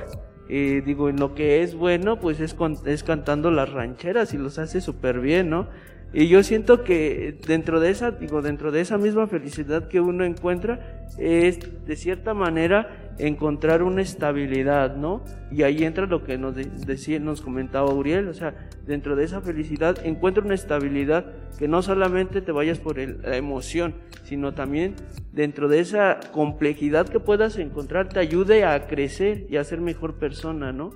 Y 0.47 0.81
digo 0.81 1.09
en 1.09 1.17
lo 1.17 1.35
que 1.35 1.61
es 1.61 1.75
bueno 1.75 2.19
pues 2.19 2.39
es 2.39 2.55
es 2.87 3.03
cantando 3.03 3.51
las 3.51 3.69
rancheras 3.71 4.33
y 4.33 4.37
los 4.39 4.57
hace 4.57 4.81
súper 4.81 5.19
bien 5.19 5.51
no 5.51 5.67
y 6.11 6.27
yo 6.27 6.41
siento 6.41 6.83
que 6.83 7.37
dentro 7.45 7.79
de 7.79 7.91
esa 7.91 8.09
digo 8.09 8.41
dentro 8.41 8.71
de 8.71 8.81
esa 8.81 8.97
misma 8.97 9.27
felicidad 9.27 9.87
que 9.87 10.01
uno 10.01 10.25
encuentra 10.25 11.05
es 11.19 11.59
de 11.85 11.95
cierta 11.95 12.33
manera 12.33 13.08
encontrar 13.19 13.83
una 13.83 14.01
estabilidad, 14.01 14.95
¿no? 14.95 15.23
Y 15.51 15.63
ahí 15.63 15.83
entra 15.83 16.05
lo 16.05 16.23
que 16.23 16.37
nos 16.37 16.55
de- 16.55 16.65
decía, 16.85 17.19
nos 17.19 17.41
comentaba 17.41 17.93
Uriel, 17.93 18.27
o 18.29 18.33
sea, 18.33 18.55
dentro 18.87 19.15
de 19.15 19.25
esa 19.25 19.41
felicidad 19.41 19.97
encuentra 20.05 20.43
una 20.43 20.53
estabilidad 20.55 21.25
que 21.57 21.67
no 21.67 21.81
solamente 21.81 22.41
te 22.41 22.51
vayas 22.51 22.79
por 22.79 22.97
el- 22.99 23.21
la 23.21 23.35
emoción, 23.37 23.93
sino 24.23 24.53
también 24.53 24.95
dentro 25.33 25.67
de 25.67 25.79
esa 25.79 26.19
complejidad 26.31 27.07
que 27.09 27.19
puedas 27.19 27.57
encontrar 27.57 28.09
te 28.09 28.19
ayude 28.19 28.63
a 28.63 28.87
crecer 28.87 29.45
y 29.49 29.57
a 29.57 29.63
ser 29.63 29.81
mejor 29.81 30.15
persona, 30.15 30.71
¿no? 30.71 30.91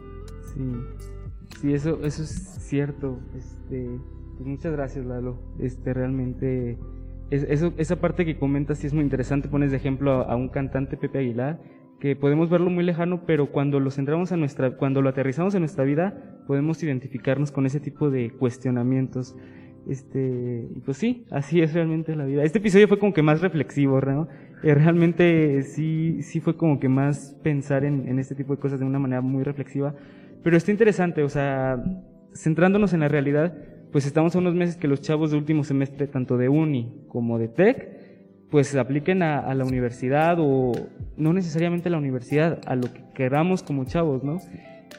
Sí, 0.54 0.62
sí, 1.62 1.74
eso, 1.74 2.00
eso 2.04 2.24
es 2.24 2.30
cierto. 2.62 3.20
Este, 3.38 3.88
pues 4.38 4.48
muchas 4.48 4.72
gracias, 4.72 5.06
Lalo. 5.06 5.40
Este, 5.60 5.94
realmente, 5.94 6.78
es- 7.30 7.46
eso, 7.50 7.74
esa 7.78 7.98
parte 7.98 8.26
que 8.26 8.38
comentas 8.38 8.78
sí 8.80 8.88
es 8.88 8.94
muy 8.94 9.04
interesante. 9.04 9.50
Pones 9.50 9.72
de 9.72 9.78
ejemplo 9.78 10.28
a 10.30 10.36
un 10.36 10.50
cantante, 10.50 10.96
Pepe 10.98 11.20
Aguilar, 11.20 11.60
que 12.04 12.18
podemos 12.18 12.50
verlo 12.50 12.70
muy 12.70 12.84
lejano, 12.84 13.22
pero 13.26 13.46
cuando 13.50 13.80
lo 13.80 13.90
centramos 13.90 14.34
a 14.34 14.36
nuestra, 14.36 14.72
cuando 14.72 15.02
lo 15.02 15.08
aterrizamos 15.08 15.56
en 15.56 15.62
nuestra 15.62 15.86
vida, 15.86 16.42
podemos 16.48 16.84
identificarnos 16.84 17.54
con 17.54 17.66
ese 17.66 17.80
tipo 17.80 18.12
de 18.12 18.30
cuestionamientos. 18.32 19.38
Este, 19.88 20.68
pues 20.84 20.98
sí, 20.98 21.26
así 21.32 21.62
es 21.62 21.74
realmente 21.74 22.14
la 22.18 22.26
vida. 22.26 22.44
Este 22.44 22.58
episodio 22.58 22.90
fue 22.90 23.00
como 23.00 23.14
que 23.14 23.22
más 23.22 23.40
reflexivo, 23.40 24.02
¿no? 24.02 24.28
Eh, 24.64 24.76
realmente 24.76 25.62
sí, 25.64 26.22
sí 26.24 26.42
fue 26.42 26.58
como 26.58 26.78
que 26.78 26.90
más 26.90 27.38
pensar 27.42 27.86
en, 27.86 28.06
en 28.10 28.20
este 28.20 28.36
tipo 28.36 28.54
de 28.54 28.60
cosas 28.60 28.82
de 28.82 28.86
una 28.86 29.00
manera 29.00 29.22
muy 29.22 29.44
reflexiva. 29.44 29.96
Pero 30.44 30.58
está 30.58 30.72
interesante, 30.72 31.24
o 31.24 31.30
sea, 31.30 31.82
centrándonos 32.36 32.92
en 32.92 33.00
la 33.00 33.08
realidad, 33.08 33.58
pues 33.94 34.06
estamos 34.06 34.36
a 34.36 34.40
unos 34.40 34.56
meses 34.56 34.76
que 34.76 34.90
los 34.90 35.00
chavos 35.00 35.32
de 35.32 35.38
último 35.38 35.64
semestre, 35.64 36.08
tanto 36.08 36.36
de 36.36 36.50
uni 36.50 37.06
como 37.08 37.40
de 37.40 37.48
tech, 37.48 38.03
pues 38.54 38.76
apliquen 38.76 39.24
a, 39.24 39.52
la 39.56 39.66
universidad 39.66 40.38
o 40.40 40.74
no 41.18 41.34
necesariamente 41.34 41.90
a 41.90 41.92
la 41.92 41.98
universidad, 41.98 42.62
a 42.68 42.76
lo 42.76 42.84
que 42.84 43.04
queramos 43.16 43.64
como 43.64 43.84
chavos, 43.86 44.24
¿no? 44.24 44.38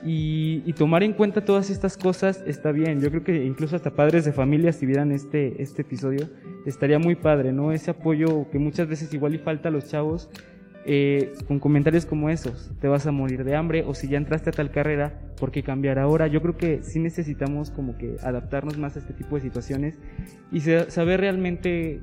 Y, 0.05 0.73
tomar 0.73 1.05
en 1.05 1.13
cuenta 1.13 1.45
todas 1.45 1.71
estas 1.71 1.97
cosas 1.97 2.43
está 2.49 2.73
bien. 2.73 3.01
Yo 3.01 3.11
creo 3.11 3.23
que 3.23 3.45
incluso 3.45 3.77
hasta 3.77 3.93
padres 3.93 4.25
de 4.25 4.33
familia, 4.33 4.73
si 4.73 4.87
vieran 4.87 5.13
este, 5.13 5.63
este 5.63 5.83
episodio, 5.83 6.29
estaría 6.67 6.99
muy 6.99 7.15
padre, 7.15 7.53
¿no? 7.53 7.71
Ese 7.71 7.93
apoyo 7.93 8.51
que 8.51 8.59
muchas 8.59 8.89
veces 8.89 9.15
igual 9.15 9.37
y 9.37 9.39
falta 9.39 9.69
a 9.69 9.71
los 9.71 9.89
chavos 9.89 10.29
eh, 10.85 11.33
con 11.47 11.61
comentarios 11.61 12.07
como 12.07 12.31
esos. 12.31 12.73
Te 12.81 12.89
vas 12.89 13.07
a 13.07 13.13
morir 13.13 13.45
de 13.45 13.55
hambre 13.55 13.85
o 13.87 13.95
si 13.95 14.09
ya 14.09 14.19
entraste 14.19 14.51
a 14.51 14.53
tal 14.53 14.73
carrera, 14.73 15.21
¿por 15.39 15.53
qué 15.53 15.63
cambiar 15.63 16.01
ahora? 16.01 16.27
Yo 16.27 16.43
creo 16.43 16.57
que 16.57 16.83
sí 16.83 16.99
necesitamos 16.99 17.71
como 17.71 17.97
que 17.99 18.17
adaptarnos 18.21 18.79
más 18.79 18.97
a 18.97 18.99
este 18.99 19.13
tipo 19.13 19.37
de 19.37 19.43
situaciones 19.43 19.97
y 20.51 20.59
sa- 20.59 20.91
saber 20.91 21.21
realmente 21.21 22.01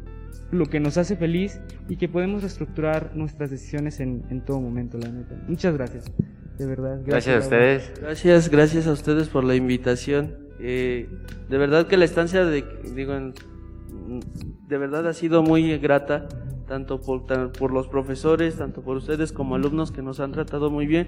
lo 0.52 0.66
que 0.66 0.80
nos 0.80 0.98
hace 0.98 1.16
feliz 1.16 1.60
y 1.90 1.96
que 1.98 2.08
podemos 2.10 2.42
reestructurar 2.42 3.12
nuestras 3.16 3.50
decisiones 3.52 4.00
en, 4.00 4.24
en 4.30 4.42
todo 4.42 4.60
momento, 4.60 4.98
la 4.98 5.10
neta. 5.10 5.36
Muchas 5.48 5.74
gracias, 5.76 6.12
de 6.58 6.66
verdad. 6.66 7.02
Gracias 7.06 7.28
a 7.28 7.40
Laura. 7.40 7.46
ustedes. 7.78 8.02
Gracias, 8.02 8.50
gracias 8.50 8.88
a 8.88 8.92
ustedes 8.92 9.30
por 9.30 9.44
la 9.44 9.56
invitación. 9.56 10.36
Eh, 10.60 11.08
de 11.50 11.58
verdad 11.58 11.88
que 11.88 11.98
la 11.98 12.06
estancia 12.06 12.46
de, 12.46 12.64
digo, 12.96 13.14
de 13.14 14.78
verdad 14.78 15.08
ha 15.08 15.14
sido 15.14 15.42
muy 15.44 15.78
grata, 15.80 16.28
tanto 16.68 17.02
por, 17.02 17.26
tan- 17.26 17.52
por 17.52 17.72
los 17.72 17.88
profesores, 17.88 18.56
tanto 18.58 18.82
por 18.82 18.98
ustedes 18.98 19.32
como 19.32 19.56
alumnos 19.56 19.92
que 19.92 20.02
nos 20.02 20.20
han 20.20 20.32
tratado 20.32 20.70
muy 20.70 20.86
bien. 20.86 21.08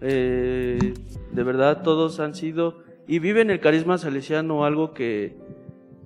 Eh, 0.00 0.94
de 1.32 1.42
verdad 1.42 1.82
todos 1.82 2.20
han 2.20 2.34
sido 2.34 2.78
y 3.08 3.18
viven 3.18 3.50
el 3.50 3.60
carisma 3.60 3.98
salesiano, 3.98 4.64
algo 4.64 4.94
que, 4.94 5.36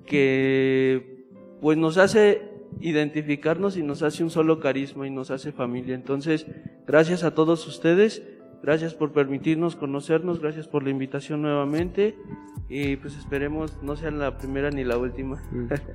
que 0.06 1.26
pues 1.60 1.76
nos 1.78 1.98
hace 1.98 2.42
identificarnos 2.80 3.76
y 3.76 3.82
nos 3.82 4.02
hace 4.02 4.22
un 4.24 4.30
solo 4.30 4.60
carisma 4.60 5.06
y 5.06 5.10
nos 5.10 5.30
hace 5.30 5.52
familia. 5.52 5.94
Entonces, 5.94 6.46
gracias 6.86 7.24
a 7.24 7.34
todos 7.34 7.66
ustedes. 7.66 8.22
Gracias 8.62 8.94
por 8.94 9.12
permitirnos 9.12 9.76
conocernos, 9.76 10.40
gracias 10.40 10.66
por 10.68 10.82
la 10.84 10.88
invitación 10.88 11.42
nuevamente 11.42 12.16
y 12.70 12.96
pues 12.96 13.14
esperemos 13.14 13.76
no 13.82 13.94
sean 13.94 14.18
la 14.18 14.38
primera 14.38 14.70
ni 14.70 14.84
la 14.84 14.96
última. 14.96 15.38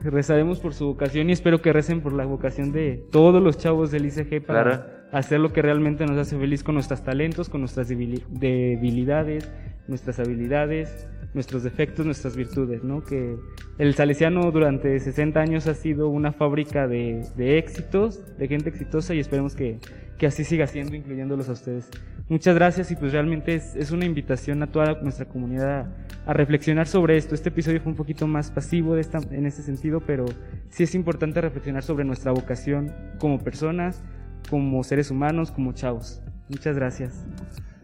Rezaremos 0.04 0.60
por 0.60 0.76
su 0.76 0.86
vocación 0.86 1.30
y 1.30 1.34
espero 1.34 1.64
que 1.64 1.74
recen 1.74 2.02
por 2.02 2.14
la 2.14 2.26
vocación 2.26 2.72
de 2.72 3.08
todos 3.12 3.42
los 3.42 3.58
chavos 3.58 3.90
del 3.90 4.06
ICG 4.06 4.46
para 4.46 4.64
Claro. 4.64 4.84
hacer 5.12 5.40
lo 5.40 5.52
que 5.52 5.64
realmente 5.64 6.06
nos 6.06 6.16
hace 6.20 6.38
feliz 6.38 6.64
con 6.64 6.76
nuestros 6.76 7.04
talentos, 7.04 7.50
con 7.50 7.62
nuestras 7.62 7.90
debili- 7.90 8.24
debilidades, 8.28 9.52
nuestras 9.88 10.20
habilidades, 10.20 11.08
nuestros 11.34 11.64
defectos, 11.64 12.06
nuestras 12.06 12.36
virtudes, 12.36 12.84
¿no? 12.84 13.04
Que 13.04 13.38
el 13.78 13.94
Salesiano 13.94 14.52
durante 14.52 15.00
60 15.00 15.40
años 15.40 15.68
ha 15.68 15.74
sido 15.74 16.10
una 16.10 16.32
fábrica 16.32 16.88
de, 16.88 17.26
de 17.36 17.58
éxitos, 17.58 18.38
de 18.38 18.48
gente 18.48 18.70
exitosa 18.70 19.14
y 19.14 19.20
esperemos 19.20 19.56
que, 19.56 19.80
que 20.18 20.28
así 20.28 20.44
siga 20.44 20.68
siendo, 20.68 20.96
incluyéndolos 20.96 21.50
a 21.50 21.54
ustedes. 21.54 21.90
Muchas 22.30 22.54
gracias 22.54 22.92
y 22.92 22.96
pues 22.96 23.12
realmente 23.12 23.56
es, 23.56 23.76
es 23.76 23.90
una 23.90 24.06
invitación 24.06 24.62
a 24.62 24.68
toda 24.68 25.02
nuestra 25.02 25.26
comunidad 25.26 25.88
a, 26.28 26.34
reflexionar 26.34 26.88
sobre 26.88 27.18
esto. 27.18 27.34
Este 27.34 27.50
episodio 27.50 27.82
fue 27.82 27.92
un 27.92 27.98
poquito 27.98 28.28
más 28.28 28.52
pasivo 28.52 28.94
de 28.94 29.02
esta, 29.02 29.20
en 29.32 29.48
ese 29.48 29.64
sentido, 29.64 30.00
pero 30.00 30.26
sí 30.70 30.84
es 30.84 30.94
importante 30.94 31.42
reflexionar 31.42 31.82
sobre 31.82 32.06
nuestra 32.06 32.32
vocación 32.32 32.94
como 33.18 33.40
personas, 33.40 34.04
como 34.48 34.84
seres 34.84 35.10
humanos, 35.10 35.50
como 35.50 35.74
chavos. 35.74 36.22
Muchas 36.50 36.76
gracias. 36.76 37.26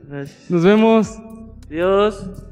Gracias. 0.07 0.51
Nos 0.51 0.63
vemos. 0.63 1.19
Dios. 1.67 2.45